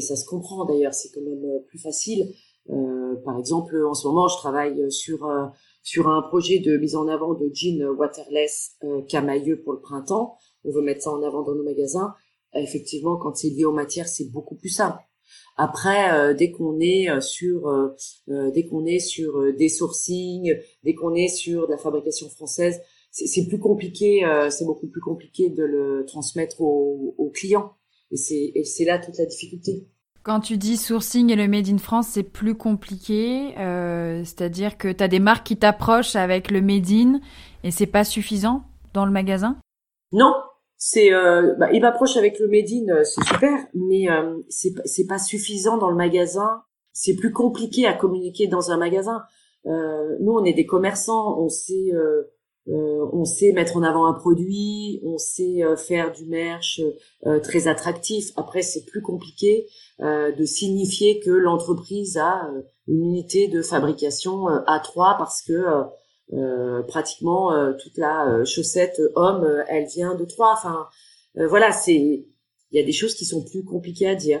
ça 0.00 0.16
se 0.16 0.24
comprend 0.26 0.64
d'ailleurs. 0.64 0.94
C'est 0.94 1.10
quand 1.14 1.22
même 1.22 1.62
plus 1.66 1.78
facile 1.78 2.22
euh, 2.22 2.32
par 2.66 3.38
exemple, 3.38 3.76
en 3.84 3.94
ce 3.94 4.06
moment, 4.06 4.28
je 4.28 4.36
travaille 4.36 4.90
sur 4.90 5.26
euh, 5.26 5.46
sur 5.82 6.08
un 6.08 6.22
projet 6.22 6.60
de 6.60 6.76
mise 6.76 6.96
en 6.96 7.08
avant 7.08 7.34
de 7.34 7.50
jeans 7.52 7.84
waterless 7.84 8.76
euh, 8.84 9.02
camailleux 9.02 9.60
pour 9.60 9.72
le 9.72 9.80
printemps. 9.80 10.36
On 10.64 10.72
veut 10.72 10.82
mettre 10.82 11.02
ça 11.02 11.10
en 11.10 11.22
avant 11.22 11.42
dans 11.42 11.54
nos 11.54 11.64
magasins. 11.64 12.14
Effectivement, 12.54 13.16
quand 13.16 13.36
c'est 13.36 13.50
lié 13.50 13.64
aux 13.64 13.72
matières, 13.72 14.08
c'est 14.08 14.30
beaucoup 14.30 14.54
plus 14.54 14.68
simple. 14.68 14.98
Après, 15.56 16.34
dès 16.36 16.52
qu'on 16.52 16.78
est 16.78 17.20
sur, 17.20 17.68
dès 18.28 18.64
qu'on 18.66 18.86
est 18.86 19.00
sur 19.00 19.52
des 19.54 19.68
sourcings, 19.68 20.56
dès 20.84 20.94
qu'on 20.94 21.14
est 21.14 21.28
sur 21.28 21.66
de 21.66 21.72
la 21.72 21.78
fabrication 21.78 22.28
française, 22.28 22.80
c'est 23.10 23.46
plus 23.48 23.58
compliqué, 23.58 24.22
c'est 24.50 24.64
beaucoup 24.64 24.86
plus 24.86 25.00
compliqué 25.00 25.50
de 25.50 25.64
le 25.64 26.04
transmettre 26.06 26.60
aux, 26.60 27.16
aux 27.18 27.30
clients. 27.30 27.72
Et 28.12 28.16
c'est 28.16 28.84
là 28.84 29.00
toute 29.00 29.18
la 29.18 29.26
difficulté. 29.26 29.88
Quand 30.24 30.40
tu 30.40 30.56
dis 30.56 30.78
sourcing 30.78 31.30
et 31.30 31.36
le 31.36 31.46
Made 31.48 31.68
in 31.68 31.76
France, 31.76 32.06
c'est 32.08 32.22
plus 32.22 32.54
compliqué. 32.54 33.54
Euh, 33.58 34.22
C'est-à-dire 34.24 34.78
que 34.78 34.90
tu 34.90 35.04
as 35.04 35.08
des 35.08 35.20
marques 35.20 35.46
qui 35.46 35.58
t'approchent 35.58 36.16
avec 36.16 36.50
le 36.50 36.62
Made 36.62 36.90
in 36.90 37.20
et 37.62 37.70
c'est 37.70 37.86
pas 37.86 38.04
suffisant 38.04 38.62
dans 38.94 39.04
le 39.04 39.12
magasin? 39.12 39.58
Non, 40.12 40.32
c'est 40.78 41.12
euh, 41.12 41.54
bah, 41.58 41.70
il 41.74 41.82
m'approche 41.82 42.16
avec 42.16 42.38
le 42.38 42.48
Made 42.48 42.70
in, 42.72 42.94
euh, 42.94 43.04
c'est 43.04 43.22
super, 43.24 43.52
mais 43.74 44.08
euh, 44.08 44.38
c'est 44.48 45.06
pas 45.06 45.18
suffisant 45.18 45.76
dans 45.76 45.90
le 45.90 45.96
magasin. 45.96 46.62
C'est 46.94 47.16
plus 47.16 47.32
compliqué 47.32 47.86
à 47.86 47.92
communiquer 47.92 48.46
dans 48.46 48.70
un 48.70 48.78
magasin. 48.78 49.24
Euh, 49.66 50.16
nous, 50.20 50.32
on 50.32 50.44
est 50.44 50.54
des 50.54 50.64
commerçants, 50.64 51.38
on 51.38 51.50
sait, 51.50 51.90
euh, 51.92 52.33
on 52.66 53.24
sait 53.24 53.52
mettre 53.52 53.76
en 53.76 53.82
avant 53.82 54.06
un 54.06 54.14
produit, 54.14 55.00
on 55.04 55.18
sait 55.18 55.62
faire 55.76 56.12
du 56.12 56.24
merch 56.26 56.80
très 57.42 57.68
attractif. 57.68 58.30
Après, 58.36 58.62
c'est 58.62 58.84
plus 58.86 59.02
compliqué 59.02 59.66
de 60.00 60.44
signifier 60.44 61.20
que 61.20 61.30
l'entreprise 61.30 62.16
a 62.16 62.50
une 62.88 63.04
unité 63.04 63.48
de 63.48 63.62
fabrication 63.62 64.46
à 64.46 64.80
3 64.80 65.16
parce 65.18 65.42
que 65.42 65.62
pratiquement 66.88 67.52
toute 67.82 67.98
la 67.98 68.44
chaussette 68.44 69.00
homme, 69.14 69.46
elle 69.68 69.86
vient 69.86 70.14
de 70.14 70.24
3. 70.24 70.52
Enfin, 70.54 70.86
voilà, 71.48 71.70
c'est 71.70 71.94
il 71.94 72.26
y 72.72 72.80
a 72.80 72.84
des 72.84 72.92
choses 72.92 73.14
qui 73.14 73.24
sont 73.24 73.44
plus 73.44 73.62
compliquées 73.64 74.08
à 74.08 74.14
dire. 74.14 74.40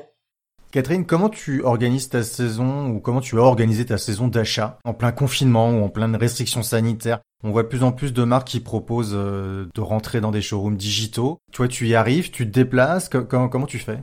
Catherine, 0.72 1.06
comment 1.06 1.28
tu 1.28 1.62
organises 1.62 2.08
ta 2.08 2.24
saison 2.24 2.88
ou 2.88 3.00
comment 3.00 3.20
tu 3.20 3.38
as 3.38 3.42
organisé 3.42 3.86
ta 3.86 3.96
saison 3.96 4.26
d'achat 4.26 4.78
en 4.84 4.92
plein 4.92 5.12
confinement 5.12 5.70
ou 5.70 5.84
en 5.84 5.88
pleine 5.88 6.16
restriction 6.16 6.64
sanitaire? 6.64 7.20
On 7.46 7.50
voit 7.50 7.62
de 7.62 7.68
plus 7.68 7.82
en 7.82 7.92
plus 7.92 8.14
de 8.14 8.24
marques 8.24 8.48
qui 8.48 8.60
proposent 8.60 9.12
euh, 9.14 9.66
de 9.74 9.80
rentrer 9.82 10.22
dans 10.22 10.30
des 10.30 10.40
showrooms 10.40 10.78
digitaux. 10.78 11.36
Toi, 11.52 11.68
tu 11.68 11.86
y 11.86 11.94
arrives, 11.94 12.30
tu 12.30 12.50
te 12.50 12.54
déplaces, 12.54 13.10
comment, 13.10 13.66
tu 13.66 13.78
fais? 13.78 13.98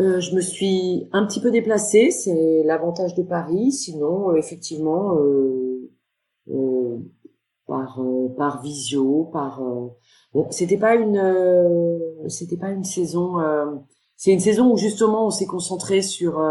Euh, 0.00 0.18
je 0.18 0.34
me 0.34 0.40
suis 0.40 1.08
un 1.12 1.24
petit 1.26 1.40
peu 1.40 1.52
déplacée, 1.52 2.10
c'est 2.10 2.64
l'avantage 2.64 3.14
de 3.14 3.22
Paris. 3.22 3.70
Sinon, 3.70 4.30
euh, 4.30 4.34
effectivement, 4.34 5.16
par 7.68 8.00
par 8.36 8.62
visio, 8.62 9.30
par 9.32 9.62
bon, 10.34 10.48
c'était 10.50 10.76
pas 10.76 10.96
une 10.96 12.28
c'était 12.28 12.56
pas 12.56 12.70
une 12.70 12.84
saison 12.84 13.36
c'est 14.16 14.32
une 14.32 14.40
saison 14.40 14.72
où 14.72 14.76
justement 14.76 15.28
on 15.28 15.30
s'est 15.30 15.46
concentré 15.46 16.02
sur 16.02 16.42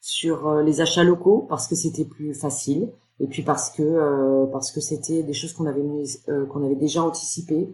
sur 0.00 0.62
les 0.62 0.80
achats 0.80 1.04
locaux 1.04 1.44
parce 1.48 1.66
que 1.66 1.74
c'était 1.74 2.06
plus 2.06 2.32
facile 2.32 2.88
et 3.20 3.26
puis 3.26 3.42
parce 3.42 3.70
que 3.70 3.82
euh, 3.82 4.46
parce 4.46 4.70
que 4.72 4.80
c'était 4.80 5.22
des 5.22 5.32
choses 5.32 5.52
qu'on 5.52 5.66
avait 5.66 5.82
mis, 5.82 6.18
qu'on 6.50 6.64
avait 6.64 6.76
déjà 6.76 7.02
anticipées. 7.02 7.68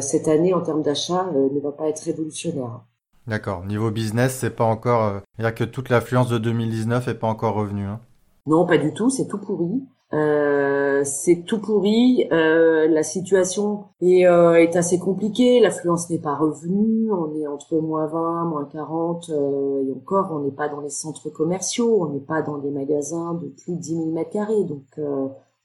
cette 0.00 0.28
année 0.28 0.54
en 0.54 0.60
termes 0.60 0.82
d'achat 0.82 1.30
ne 1.32 1.60
va 1.60 1.72
pas 1.72 1.88
être 1.88 2.00
révolutionnaire. 2.00 2.82
D'accord. 3.26 3.64
Niveau 3.64 3.90
business, 3.90 4.36
c'est 4.36 4.54
pas 4.54 4.64
encore. 4.64 5.22
C'est-à-dire 5.36 5.54
que 5.54 5.64
toute 5.64 5.88
l'affluence 5.88 6.28
de 6.28 6.38
2019 6.38 7.08
est 7.08 7.14
pas 7.14 7.26
encore 7.26 7.54
revenue. 7.54 7.86
Hein? 7.86 8.00
Non, 8.46 8.66
pas 8.66 8.78
du 8.78 8.92
tout. 8.92 9.10
C'est 9.10 9.26
tout 9.26 9.38
pourri. 9.38 9.82
Euh, 10.14 11.02
c'est 11.04 11.44
tout 11.44 11.60
pourri. 11.60 12.28
Euh, 12.30 12.86
la 12.86 13.02
situation 13.02 13.86
est, 14.00 14.26
euh, 14.26 14.54
est 14.54 14.76
assez 14.76 14.98
compliquée. 14.98 15.60
L'affluence 15.60 16.08
n'est 16.08 16.20
pas 16.20 16.36
revenue. 16.36 17.10
On 17.12 17.34
est 17.34 17.46
entre 17.48 17.76
moins 17.78 18.06
20, 18.06 18.44
moins 18.44 18.64
40. 18.64 19.28
et 19.30 19.92
encore, 19.92 20.30
on 20.32 20.40
n'est 20.40 20.52
pas 20.52 20.68
dans 20.68 20.80
les 20.80 20.90
centres 20.90 21.30
commerciaux. 21.30 22.02
On 22.02 22.12
n'est 22.12 22.20
pas 22.20 22.42
dans 22.42 22.58
des 22.58 22.70
magasins 22.70 23.34
de 23.34 23.48
plus 23.48 23.74
de 23.74 23.80
10 23.80 23.96
000 23.96 24.06
mètres 24.12 24.30
carrés. 24.30 24.64
Donc, 24.64 25.00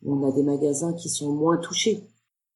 on 0.05 0.27
a 0.27 0.31
des 0.31 0.43
magasins 0.43 0.93
qui 0.93 1.09
sont 1.09 1.31
moins 1.31 1.57
touchés. 1.57 2.03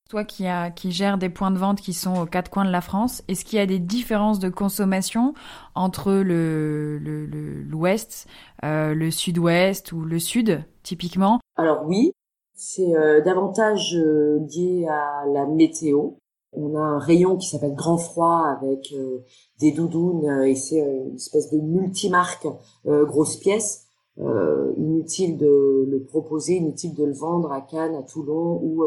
Toi 0.10 0.26
qui, 0.26 0.46
a, 0.46 0.70
qui 0.70 0.92
gère 0.92 1.18
des 1.18 1.30
points 1.30 1.50
de 1.50 1.58
vente 1.58 1.82
qui 1.82 1.94
sont 1.94 2.22
aux 2.22 2.26
quatre 2.26 2.52
coins 2.52 2.66
de 2.66 2.72
la 2.72 2.82
France, 2.82 3.24
est-ce 3.28 3.44
qu'il 3.46 3.58
y 3.58 3.62
a 3.62 3.66
des 3.66 3.80
différences 3.80 4.38
de 4.38 4.50
consommation 4.50 5.34
entre 5.74 6.14
le, 6.14 7.00
l'ouest, 7.68 8.28
le, 8.62 8.94
le 8.94 9.12
sud-ouest 9.12 9.92
ou 9.92 10.02
le 10.02 10.20
sud, 10.20 10.64
typiquement? 10.84 11.40
Alors 11.56 11.86
oui, 11.88 12.12
c'est 12.54 12.96
euh, 12.96 13.22
davantage 13.22 13.96
euh, 13.96 14.40
lié 14.56 14.88
à 14.88 15.26
la 15.34 15.48
météo. 15.48 16.12
On 16.52 16.76
a 16.76 16.82
un 16.82 17.00
rayon 17.00 17.38
qui 17.38 17.48
s'appelle 17.48 17.74
Grand 17.74 17.98
Froid 17.98 18.46
avec 18.46 18.94
euh, 18.94 19.24
des 19.60 19.72
doudounes 19.72 20.44
et 20.44 20.54
c'est 20.54 20.80
une 20.80 21.16
espèce 21.16 21.50
de 21.50 21.58
multimarque 21.58 22.48
grosse 22.86 23.38
pièce. 23.38 23.88
inutile 24.78 25.38
de 25.38 25.88
le 25.90 26.04
proposer, 26.04 26.58
inutile 26.58 26.94
de 26.94 27.06
le 27.06 27.14
vendre 27.14 27.52
à 27.52 27.62
Cannes, 27.62 27.96
à 27.96 28.04
Toulon 28.04 28.60
ou 28.62 28.84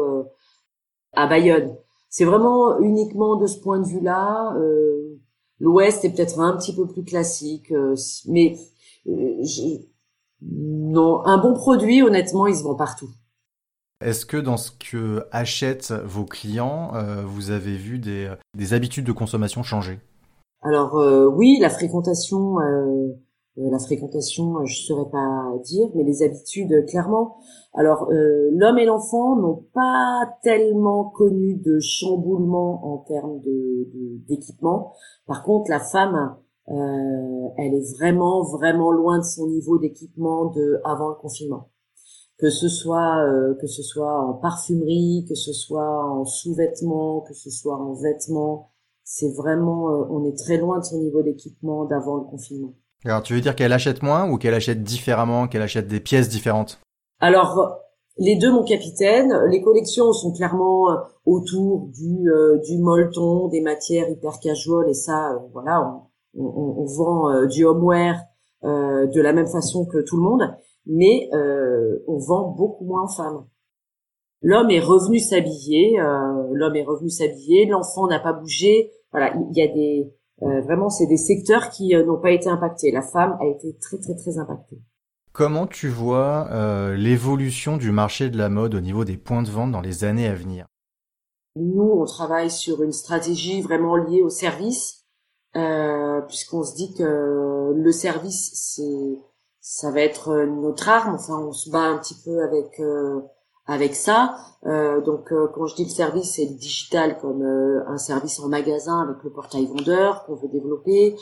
à 1.17 1.27
Bayonne. 1.27 1.75
C'est 2.09 2.25
vraiment 2.25 2.79
uniquement 2.79 3.35
de 3.35 3.47
ce 3.47 3.59
point 3.59 3.79
de 3.79 3.85
vue-là. 3.85 4.55
L'Ouest 5.59 6.05
est 6.05 6.11
peut-être 6.11 6.39
un 6.39 6.55
petit 6.55 6.73
peu 6.73 6.87
plus 6.87 7.03
classique, 7.03 7.73
mais 8.27 8.57
non, 10.41 11.25
un 11.25 11.37
bon 11.37 11.53
produit, 11.53 12.01
honnêtement, 12.01 12.47
il 12.47 12.55
se 12.55 12.63
vend 12.63 12.75
partout. 12.75 13.09
Est-ce 13.99 14.25
que 14.25 14.37
dans 14.37 14.57
ce 14.57 14.71
que 14.71 15.25
achètent 15.31 15.91
vos 15.91 16.25
clients, 16.25 16.91
euh, 16.93 17.23
vous 17.25 17.49
avez 17.49 17.75
vu 17.75 17.97
des, 17.97 18.31
des, 18.53 18.73
habitudes 18.73 19.05
de 19.05 19.11
consommation 19.11 19.63
changer? 19.63 19.99
Alors 20.61 20.99
euh, 20.99 21.25
oui, 21.25 21.57
la 21.59 21.69
fréquentation, 21.69 22.59
euh, 22.59 23.07
la 23.57 23.79
fréquentation, 23.79 24.63
je 24.65 24.85
saurais 24.85 25.09
pas 25.09 25.51
dire, 25.63 25.87
mais 25.95 26.03
les 26.03 26.23
habitudes, 26.23 26.85
clairement. 26.87 27.37
Alors 27.73 28.07
l'homme 28.09 28.77
et 28.77 28.85
l'enfant 28.85 29.35
n'ont 29.35 29.65
pas 29.73 30.29
tellement 30.43 31.05
connu 31.05 31.55
de 31.55 31.79
chamboulement 31.79 32.93
en 32.93 32.97
termes 32.99 33.39
de 33.41 33.87
d'équipement. 34.27 34.93
Par 35.25 35.43
contre, 35.43 35.71
la 35.71 35.79
femme 35.79 36.37
euh, 36.69 37.49
elle 37.57 37.73
est 37.75 37.95
vraiment 37.97 38.43
vraiment 38.43 38.91
loin 38.91 39.19
de 39.19 39.23
son 39.23 39.47
niveau 39.47 39.77
d'équipement 39.77 40.47
de 40.47 40.81
avant 40.83 41.09
le 41.09 41.15
confinement. 41.15 41.69
Que 42.37 42.49
ce 42.49 42.67
soit 42.67 43.23
euh, 43.23 43.55
que 43.55 43.67
ce 43.67 43.81
soit 43.81 44.21
en 44.21 44.33
parfumerie, 44.33 45.25
que 45.29 45.35
ce 45.35 45.53
soit 45.53 46.05
en 46.11 46.25
sous-vêtements, 46.25 47.21
que 47.21 47.33
ce 47.33 47.49
soit 47.49 47.77
en 47.77 47.93
vêtements, 47.93 48.71
c'est 49.03 49.33
vraiment 49.33 49.89
euh, 49.91 50.07
on 50.09 50.25
est 50.25 50.37
très 50.37 50.57
loin 50.57 50.79
de 50.79 50.83
son 50.83 50.99
niveau 50.99 51.23
d'équipement 51.23 51.85
d'avant 51.85 52.17
le 52.17 52.25
confinement. 52.25 52.73
Alors 53.05 53.23
tu 53.23 53.33
veux 53.33 53.41
dire 53.41 53.55
qu'elle 53.55 53.73
achète 53.73 54.03
moins 54.03 54.29
ou 54.29 54.37
qu'elle 54.37 54.53
achète 54.53 54.83
différemment, 54.83 55.47
qu'elle 55.47 55.61
achète 55.61 55.87
des 55.87 55.99
pièces 55.99 56.29
différentes? 56.29 56.79
Alors 57.19 57.81
les 58.19 58.35
deux, 58.35 58.51
mon 58.51 58.63
capitaine. 58.63 59.31
Les 59.51 59.61
collections 59.61 60.11
sont 60.11 60.33
clairement 60.33 60.87
autour 61.25 61.89
du 61.89 62.27
du 62.65 62.77
molleton, 62.79 63.47
des 63.47 63.61
matières 63.61 64.09
hyper 64.09 64.39
casual 64.39 64.89
et 64.89 64.95
ça, 64.95 65.39
voilà, 65.53 66.01
on, 66.37 66.85
vend 66.85 67.29
euh, 67.29 67.45
du 67.47 67.65
homeware 67.65 68.19
euh, 68.63 69.07
de 69.07 69.21
la 69.21 69.33
même 69.33 69.47
façon 69.47 69.85
que 69.85 69.99
tout 69.99 70.17
le 70.17 70.23
monde, 70.23 70.55
mais 70.85 71.29
euh, 71.33 72.03
on 72.07 72.17
vend 72.17 72.49
beaucoup 72.51 72.85
moins 72.85 73.07
femmes. 73.07 73.45
L'homme 74.41 74.69
est 74.69 74.79
revenu 74.79 75.19
s'habiller, 75.19 75.97
l'homme 76.51 76.75
est 76.75 76.83
revenu 76.83 77.09
s'habiller, 77.09 77.65
l'enfant 77.65 78.05
n'a 78.07 78.19
pas 78.19 78.33
bougé. 78.33 78.91
Voilà, 79.11 79.33
il 79.35 79.57
y 79.57 79.63
a 79.63 79.67
des 79.67 80.13
vraiment 80.41 80.89
c'est 80.89 81.07
des 81.07 81.17
secteurs 81.17 81.69
qui 81.69 81.95
n'ont 81.95 82.19
pas 82.19 82.31
été 82.31 82.49
impactés. 82.49 82.91
La 82.91 83.01
femme 83.01 83.37
a 83.41 83.45
été 83.45 83.75
très 83.79 83.97
très 83.97 84.15
très 84.15 84.37
impactée. 84.37 84.79
Comment 85.33 85.67
tu 85.67 85.87
vois 85.87 86.49
l'évolution 86.95 87.77
du 87.77 87.91
marché 87.91 88.29
de 88.29 88.37
la 88.37 88.49
mode 88.49 88.75
au 88.75 88.81
niveau 88.81 89.05
des 89.05 89.17
points 89.17 89.43
de 89.43 89.49
vente 89.49 89.71
dans 89.71 89.81
les 89.81 90.03
années 90.03 90.27
à 90.27 90.33
venir? 90.35 90.65
Nous, 91.55 91.91
on 91.91 92.05
travaille 92.05 92.51
sur 92.51 92.83
une 92.83 92.91
stratégie 92.91 93.61
vraiment 93.61 93.95
liée 93.95 94.21
au 94.21 94.29
service. 94.29 95.07
Euh, 95.55 96.21
puisqu'on 96.21 96.63
se 96.63 96.75
dit 96.75 96.93
que 96.93 97.73
le 97.75 97.91
service, 97.91 98.51
c'est, 98.53 99.17
ça 99.59 99.91
va 99.91 100.01
être 100.01 100.45
notre 100.45 100.89
arme. 100.89 101.15
Enfin, 101.15 101.39
on 101.39 101.51
se 101.51 101.69
bat 101.69 101.83
un 101.83 101.97
petit 101.97 102.17
peu 102.23 102.43
avec 102.43 102.79
euh, 102.79 103.21
avec 103.67 103.95
ça. 103.95 104.35
Euh, 104.65 105.01
donc, 105.01 105.33
quand 105.53 105.65
je 105.67 105.75
dis 105.75 105.83
le 105.83 105.89
service, 105.89 106.35
c'est 106.35 106.45
le 106.45 106.55
digital 106.55 107.19
comme 107.19 107.43
un 107.43 107.97
service 107.97 108.39
en 108.39 108.47
magasin 108.47 109.01
avec 109.01 109.23
le 109.23 109.29
portail 109.29 109.65
vendeur 109.65 110.25
qu'on 110.25 110.35
veut 110.35 110.47
développer. 110.47 111.15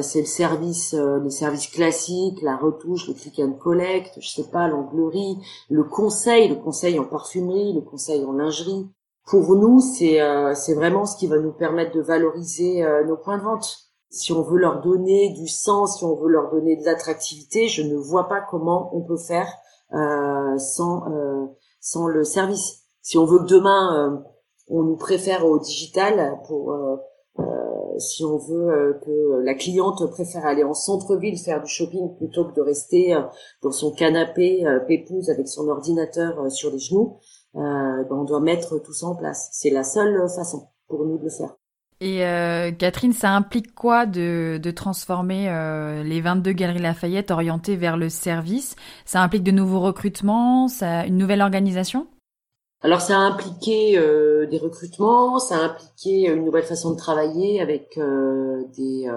c'est 0.00 0.20
le 0.20 0.26
service, 0.26 0.94
les 0.94 1.30
services 1.30 1.68
classiques, 1.68 2.42
la 2.42 2.56
retouche, 2.56 3.08
le 3.08 3.14
click 3.14 3.38
and 3.38 3.52
collect, 3.52 4.18
je 4.20 4.28
sais 4.28 4.50
pas, 4.50 4.68
l'anglerie, 4.68 5.38
le 5.70 5.84
conseil, 5.84 6.48
le 6.48 6.56
conseil 6.56 6.98
en 6.98 7.04
parfumerie, 7.04 7.72
le 7.72 7.82
conseil 7.82 8.24
en 8.24 8.32
lingerie 8.32 8.88
pour 9.26 9.54
nous, 9.56 9.80
c'est 9.80 10.20
euh, 10.20 10.54
c'est 10.54 10.74
vraiment 10.74 11.06
ce 11.06 11.16
qui 11.16 11.26
va 11.26 11.38
nous 11.38 11.52
permettre 11.52 11.94
de 11.94 12.00
valoriser 12.00 12.84
euh, 12.84 13.04
nos 13.04 13.16
points 13.16 13.38
de 13.38 13.42
vente. 13.42 13.78
Si 14.10 14.32
on 14.32 14.42
veut 14.42 14.58
leur 14.58 14.82
donner 14.82 15.32
du 15.32 15.48
sens, 15.48 15.98
si 15.98 16.04
on 16.04 16.14
veut 16.14 16.28
leur 16.28 16.50
donner 16.50 16.76
de 16.76 16.84
l'attractivité, 16.84 17.68
je 17.68 17.82
ne 17.82 17.96
vois 17.96 18.28
pas 18.28 18.40
comment 18.40 18.94
on 18.94 19.00
peut 19.00 19.16
faire 19.16 19.48
euh, 19.94 20.58
sans 20.58 21.04
sans 21.82 22.06
le 22.06 22.24
service. 22.24 22.84
Si 23.02 23.18
on 23.18 23.26
veut 23.26 23.40
que 23.40 23.48
demain 23.48 24.24
on 24.68 24.82
nous 24.84 24.96
préfère 24.96 25.44
au 25.44 25.58
digital 25.58 26.38
pour 26.46 26.74
si 27.98 28.24
on 28.24 28.38
veut 28.38 28.98
que 29.04 29.42
la 29.44 29.54
cliente 29.54 30.08
préfère 30.10 30.46
aller 30.46 30.64
en 30.64 30.72
centre-ville 30.72 31.36
faire 31.38 31.62
du 31.62 31.68
shopping 31.68 32.16
plutôt 32.16 32.46
que 32.46 32.54
de 32.54 32.62
rester 32.62 33.14
dans 33.62 33.70
son 33.70 33.92
canapé 33.92 34.64
pépouse 34.88 35.28
avec 35.28 35.46
son 35.48 35.68
ordinateur 35.68 36.50
sur 36.50 36.70
les 36.70 36.78
genoux, 36.78 37.18
euh, 37.56 38.04
ben, 38.04 38.16
on 38.16 38.24
doit 38.24 38.40
mettre 38.40 38.78
tout 38.78 38.92
ça 38.92 39.06
en 39.06 39.14
place. 39.14 39.50
C'est 39.52 39.70
la 39.70 39.84
seule 39.84 40.28
façon 40.28 40.68
pour 40.88 41.04
nous 41.04 41.18
de 41.18 41.24
le 41.24 41.30
faire. 41.30 41.54
Et 42.04 42.26
euh, 42.26 42.72
Catherine, 42.72 43.12
ça 43.12 43.30
implique 43.30 43.76
quoi 43.76 44.06
de, 44.06 44.58
de 44.60 44.70
transformer 44.72 45.48
euh, 45.48 46.02
les 46.02 46.20
22 46.20 46.50
Galeries 46.50 46.80
Lafayette 46.80 47.30
orientées 47.30 47.76
vers 47.76 47.96
le 47.96 48.08
service? 48.08 48.74
Ça 49.04 49.22
implique 49.22 49.44
de 49.44 49.52
nouveaux 49.52 49.78
recrutements, 49.78 50.66
ça, 50.66 51.06
une 51.06 51.16
nouvelle 51.16 51.40
organisation? 51.40 52.08
Alors 52.80 53.00
ça 53.00 53.16
a 53.16 53.20
impliqué 53.20 53.96
euh, 53.96 54.48
des 54.48 54.58
recrutements, 54.58 55.38
ça 55.38 55.58
a 55.58 55.60
impliqué 55.60 56.28
une 56.28 56.44
nouvelle 56.44 56.64
façon 56.64 56.90
de 56.90 56.96
travailler 56.96 57.60
avec 57.60 57.96
euh, 57.96 58.64
des, 58.76 59.08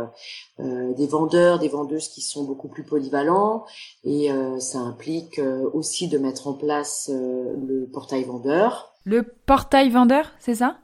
euh, 0.59 0.93
des 0.93 1.07
vendeurs, 1.07 1.57
des 1.57 1.69
vendeuses 1.69 2.09
qui 2.09 2.21
sont 2.21 2.43
beaucoup 2.43 2.67
plus 2.67 2.83
polyvalents. 2.83 3.65
Et 4.03 4.29
ça 4.59 4.77
implique 4.77 5.41
aussi 5.73 6.07
de 6.07 6.19
mettre 6.19 6.47
en 6.47 6.53
place 6.53 7.09
le 7.11 7.89
portail 7.91 8.25
vendeur. 8.25 8.93
Le 9.05 9.23
portail 9.23 9.89
vendeur, 9.89 10.31
c'est 10.37 10.53
ça? 10.53 10.77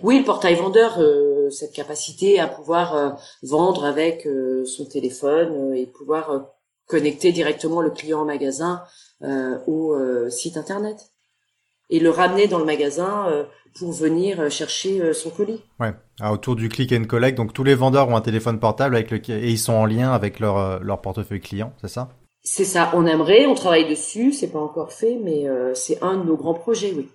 Oui, 0.00 0.18
le 0.18 0.24
portail 0.24 0.54
vendeur, 0.54 0.98
euh, 0.98 1.50
cette 1.50 1.72
capacité 1.72 2.40
à 2.40 2.46
pouvoir 2.46 2.96
euh, 2.96 3.10
vendre 3.42 3.84
avec 3.84 4.26
euh, 4.26 4.64
son 4.64 4.86
téléphone 4.86 5.74
et 5.74 5.86
pouvoir 5.86 6.46
connecter 6.86 7.32
directement 7.32 7.80
le 7.80 7.90
client 7.90 8.20
en 8.20 8.24
magasin 8.24 8.82
au 9.66 9.96
site 10.28 10.56
internet. 10.56 11.10
Et 11.90 11.98
le 11.98 12.10
ramener 12.10 12.46
dans 12.46 12.60
le 12.60 12.64
magasin 12.64 13.46
pour 13.76 13.90
venir 13.90 14.48
chercher 14.52 15.12
son 15.12 15.30
colis. 15.30 15.64
Ouais, 15.80 15.94
ah, 16.20 16.32
autour 16.32 16.54
du 16.54 16.68
click 16.68 16.92
and 16.92 17.06
collect, 17.08 17.36
donc 17.36 17.52
tous 17.52 17.64
les 17.64 17.74
vendeurs 17.74 18.08
ont 18.08 18.14
un 18.14 18.20
téléphone 18.20 18.60
portable 18.60 18.94
avec 18.94 19.10
le 19.10 19.18
et 19.30 19.50
ils 19.50 19.58
sont 19.58 19.72
en 19.72 19.84
lien 19.84 20.12
avec 20.12 20.38
leur 20.38 20.78
leur 20.84 21.00
portefeuille 21.00 21.40
client, 21.40 21.72
c'est 21.80 21.88
ça? 21.88 22.10
C'est 22.42 22.64
ça, 22.64 22.92
on 22.94 23.04
aimerait, 23.04 23.46
on 23.46 23.54
travaille 23.54 23.88
dessus, 23.88 24.32
c'est 24.32 24.52
pas 24.52 24.60
encore 24.60 24.92
fait, 24.92 25.18
mais 25.20 25.46
c'est 25.74 26.00
un 26.04 26.18
de 26.18 26.22
nos 26.22 26.36
grands 26.36 26.54
projets, 26.54 26.92
oui. 26.94 27.08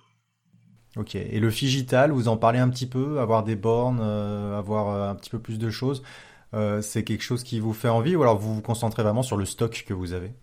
Ok, 0.98 1.16
et 1.16 1.40
le 1.40 1.50
Figital, 1.50 2.12
vous 2.12 2.28
en 2.28 2.36
parlez 2.36 2.60
un 2.60 2.70
petit 2.70 2.86
peu, 2.86 3.20
avoir 3.20 3.44
des 3.44 3.56
bornes, 3.56 4.00
euh, 4.02 4.58
avoir 4.58 4.90
euh, 4.90 5.10
un 5.10 5.16
petit 5.16 5.30
peu 5.30 5.40
plus 5.40 5.58
de 5.58 5.70
choses, 5.70 6.04
c'est 6.82 7.06
quelque 7.06 7.24
chose 7.24 7.44
qui 7.44 7.62
vous 7.62 7.72
fait 7.72 7.88
envie 7.88 8.14
ou 8.18 8.24
alors 8.24 8.38
vous 8.38 8.56
vous 8.56 8.62
concentrez 8.62 9.04
vraiment 9.04 9.24
sur 9.24 9.38
le 9.38 9.46
stock 9.46 9.86
que 9.88 9.94
vous 9.94 10.12
avez? 10.12 10.34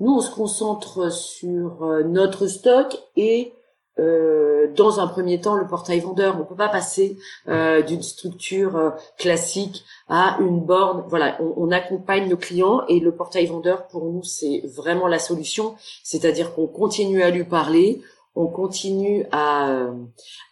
Nous, 0.00 0.12
on 0.12 0.20
se 0.20 0.30
concentre 0.30 1.10
sur 1.10 1.82
notre 2.04 2.46
stock 2.46 2.94
et 3.16 3.54
euh, 3.98 4.68
dans 4.76 5.00
un 5.00 5.08
premier 5.08 5.40
temps 5.40 5.56
le 5.56 5.66
portail 5.66 6.00
vendeur. 6.00 6.40
On 6.40 6.44
peut 6.44 6.54
pas 6.54 6.68
passer 6.68 7.18
euh, 7.48 7.82
d'une 7.82 8.02
structure 8.02 8.76
euh, 8.76 8.90
classique 9.18 9.84
à 10.08 10.36
une 10.40 10.60
borne. 10.60 11.04
Voilà, 11.08 11.36
on, 11.40 11.54
on, 11.56 11.70
accompagne 11.72 12.28
nos 12.28 12.36
clients 12.36 12.82
et 12.86 13.00
le 13.00 13.12
portail 13.12 13.46
vendeur 13.46 13.88
pour 13.88 14.04
nous 14.04 14.22
c'est 14.22 14.62
vraiment 14.76 15.08
la 15.08 15.18
solution. 15.18 15.74
C'est-à-dire 16.04 16.54
qu'on 16.54 16.68
continue 16.68 17.22
à 17.22 17.30
lui 17.30 17.44
parler, 17.44 18.00
on 18.38 18.46
continue 18.46 19.26
à 19.32 19.90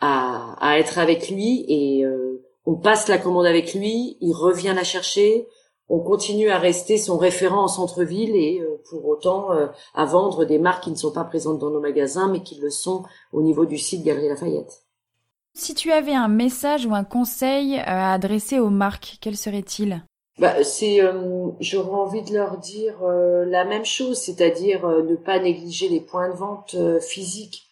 à, 0.01 0.57
à 0.61 0.79
être 0.79 0.99
avec 0.99 1.31
lui 1.31 1.65
et 1.69 2.05
on 2.65 2.75
passe 2.75 3.09
la 3.09 3.19
commande 3.19 3.47
avec 3.47 3.75
lui. 3.75 4.17
Il 4.21 4.33
revient 4.33 4.75
la 4.75 4.85
chercher 4.85 5.47
on 5.89 6.01
continue 6.01 6.51
à 6.51 6.59
rester 6.59 6.99
son 6.99 7.17
référent 7.17 7.65
en 7.65 7.69
centre-ville 7.69 8.35
et 8.35 8.61
euh, 8.61 8.81
pour 8.91 9.07
autant 9.07 9.53
euh, 9.53 9.67
à 9.95 10.05
vendre 10.05 10.45
des 10.45 10.59
marques 10.59 10.85
qui 10.85 10.91
ne 10.91 10.97
sont 10.97 11.13
pas 11.13 11.25
présentes 11.25 11.59
dans 11.59 11.71
nos 11.71 11.81
magasins 11.81 12.29
mais 12.29 12.43
qui 12.43 12.59
le 12.61 12.71
sont 12.71 13.05
au 13.33 13.43
niveau 13.43 13.67
du 13.67 13.79
site 13.79 14.03
Galerie 14.03 14.29
Lafayette. 14.29 14.83
Si 15.55 15.75
tu 15.75 15.93
avais 15.93 16.15
un 16.15 16.29
message 16.29 16.87
ou 16.87 16.95
un 16.95 17.05
conseil 17.05 17.77
euh, 17.77 17.85
à 17.87 18.15
adresser 18.15 18.59
aux 18.59 18.71
marques, 18.71 19.19
quel 19.21 19.37
serait-il? 19.37 20.03
Bah, 20.39 20.63
c'est, 20.65 21.01
j'aurais 21.61 21.99
envie 21.99 22.23
de 22.23 22.35
leur 22.35 22.59
dire 22.59 23.01
la 23.01 23.65
même 23.65 23.87
chose, 23.87 24.19
c'est-à-dire 24.19 24.87
ne 24.87 25.17
pas 25.17 25.39
négliger 25.39 25.89
les 25.89 26.03
points 26.03 26.29
de 26.29 26.37
vente 26.37 26.77
physiques, 27.01 27.66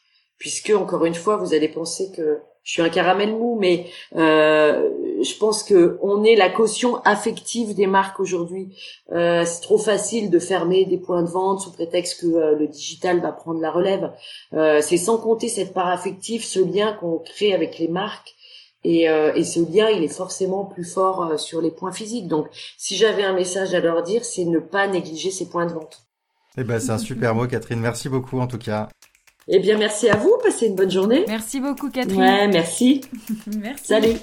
puisque 0.44 0.74
encore 0.76 1.06
une 1.06 1.14
fois, 1.14 1.38
vous 1.38 1.54
allez 1.54 1.70
penser 1.70 2.10
que 2.14 2.38
je 2.64 2.72
suis 2.72 2.82
un 2.82 2.90
caramel 2.90 3.32
mou, 3.32 3.56
mais 3.58 3.86
euh, 4.14 4.90
je 5.22 5.38
pense 5.38 5.62
que 5.62 5.98
on 6.02 6.22
est 6.22 6.36
la 6.36 6.50
caution 6.50 6.96
affective 7.06 7.74
des 7.74 7.86
marques 7.86 8.20
aujourd'hui. 8.20 8.76
Euh, 9.12 9.46
c'est 9.46 9.62
trop 9.62 9.78
facile 9.78 10.28
de 10.28 10.38
fermer 10.38 10.84
des 10.84 10.98
points 10.98 11.22
de 11.22 11.30
vente 11.30 11.62
sous 11.62 11.72
prétexte 11.72 12.20
que 12.20 12.26
euh, 12.26 12.58
le 12.58 12.68
digital 12.68 13.20
va 13.20 13.32
prendre 13.32 13.58
la 13.58 13.70
relève. 13.70 14.12
Euh, 14.52 14.82
c'est 14.82 14.98
sans 14.98 15.16
compter 15.16 15.48
cette 15.48 15.72
part 15.72 15.88
affective, 15.88 16.44
ce 16.44 16.60
lien 16.60 16.92
qu'on 16.92 17.20
crée 17.20 17.54
avec 17.54 17.78
les 17.78 17.88
marques. 17.88 18.34
Et, 18.86 19.06
ce 19.06 19.60
lien, 19.60 19.88
il 19.88 20.04
est 20.04 20.14
forcément 20.14 20.66
plus 20.66 20.84
fort 20.84 21.40
sur 21.40 21.62
les 21.62 21.70
points 21.70 21.90
physiques. 21.90 22.28
Donc, 22.28 22.48
si 22.76 22.96
j'avais 22.96 23.24
un 23.24 23.32
message 23.32 23.72
à 23.72 23.80
leur 23.80 24.02
dire, 24.02 24.26
c'est 24.26 24.44
ne 24.44 24.58
pas 24.58 24.86
négliger 24.88 25.30
ces 25.30 25.48
points 25.48 25.64
de 25.64 25.72
vente. 25.72 26.02
Eh 26.58 26.64
ben, 26.64 26.78
c'est 26.78 26.90
un 26.90 26.98
super 26.98 27.34
mot, 27.34 27.46
Catherine. 27.46 27.80
Merci 27.80 28.10
beaucoup, 28.10 28.38
en 28.40 28.46
tout 28.46 28.58
cas. 28.58 28.90
Eh 29.48 29.58
bien, 29.58 29.76
merci 29.76 30.08
à 30.08 30.16
vous. 30.16 30.36
Passez 30.42 30.66
une 30.66 30.74
bonne 30.74 30.90
journée. 30.90 31.24
Merci 31.28 31.60
beaucoup, 31.60 31.90
Catherine. 31.90 32.20
Ouais, 32.20 32.48
merci. 32.48 33.02
merci. 33.58 33.84
Salut. 33.84 34.16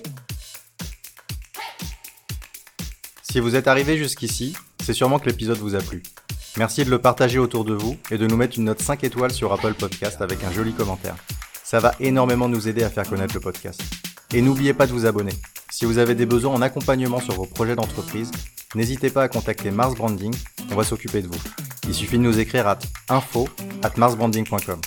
Si 3.21 3.39
vous 3.39 3.55
êtes 3.55 3.67
arrivé 3.67 3.97
jusqu'ici, 3.97 4.55
c'est 4.83 4.93
sûrement 4.93 5.19
que 5.19 5.27
l'épisode 5.27 5.57
vous 5.57 5.75
a 5.75 5.79
plu. 5.79 6.01
Merci 6.57 6.83
de 6.83 6.89
le 6.89 6.99
partager 6.99 7.39
autour 7.39 7.63
de 7.63 7.73
vous 7.73 7.95
et 8.09 8.17
de 8.17 8.27
nous 8.27 8.35
mettre 8.35 8.57
une 8.57 8.65
note 8.65 8.81
5 8.81 9.03
étoiles 9.03 9.31
sur 9.31 9.53
Apple 9.53 9.73
Podcast 9.73 10.21
avec 10.21 10.43
un 10.43 10.51
joli 10.51 10.73
commentaire. 10.73 11.15
Ça 11.63 11.79
va 11.79 11.93
énormément 12.01 12.49
nous 12.49 12.67
aider 12.67 12.83
à 12.83 12.89
faire 12.89 13.07
connaître 13.07 13.33
le 13.33 13.39
podcast. 13.39 13.81
Et 14.33 14.41
n'oubliez 14.41 14.73
pas 14.73 14.87
de 14.87 14.91
vous 14.91 15.05
abonner. 15.05 15.31
Si 15.69 15.85
vous 15.85 15.97
avez 15.97 16.15
des 16.15 16.25
besoins 16.25 16.53
en 16.53 16.61
accompagnement 16.61 17.21
sur 17.21 17.35
vos 17.35 17.45
projets 17.45 17.75
d'entreprise, 17.75 18.31
n'hésitez 18.75 19.09
pas 19.09 19.23
à 19.23 19.27
contacter 19.29 19.71
Mars 19.71 19.95
Branding, 19.95 20.33
on 20.69 20.75
va 20.75 20.83
s'occuper 20.83 21.21
de 21.21 21.27
vous. 21.27 21.41
Il 21.87 21.93
suffit 21.93 22.17
de 22.17 22.23
nous 22.23 22.39
écrire 22.39 22.67
à 22.67 22.77
info 23.07 23.47
at 23.81 23.93
marsbranding.com. 23.95 24.81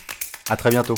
À 0.50 0.56
très 0.58 0.68
bientôt. 0.68 0.94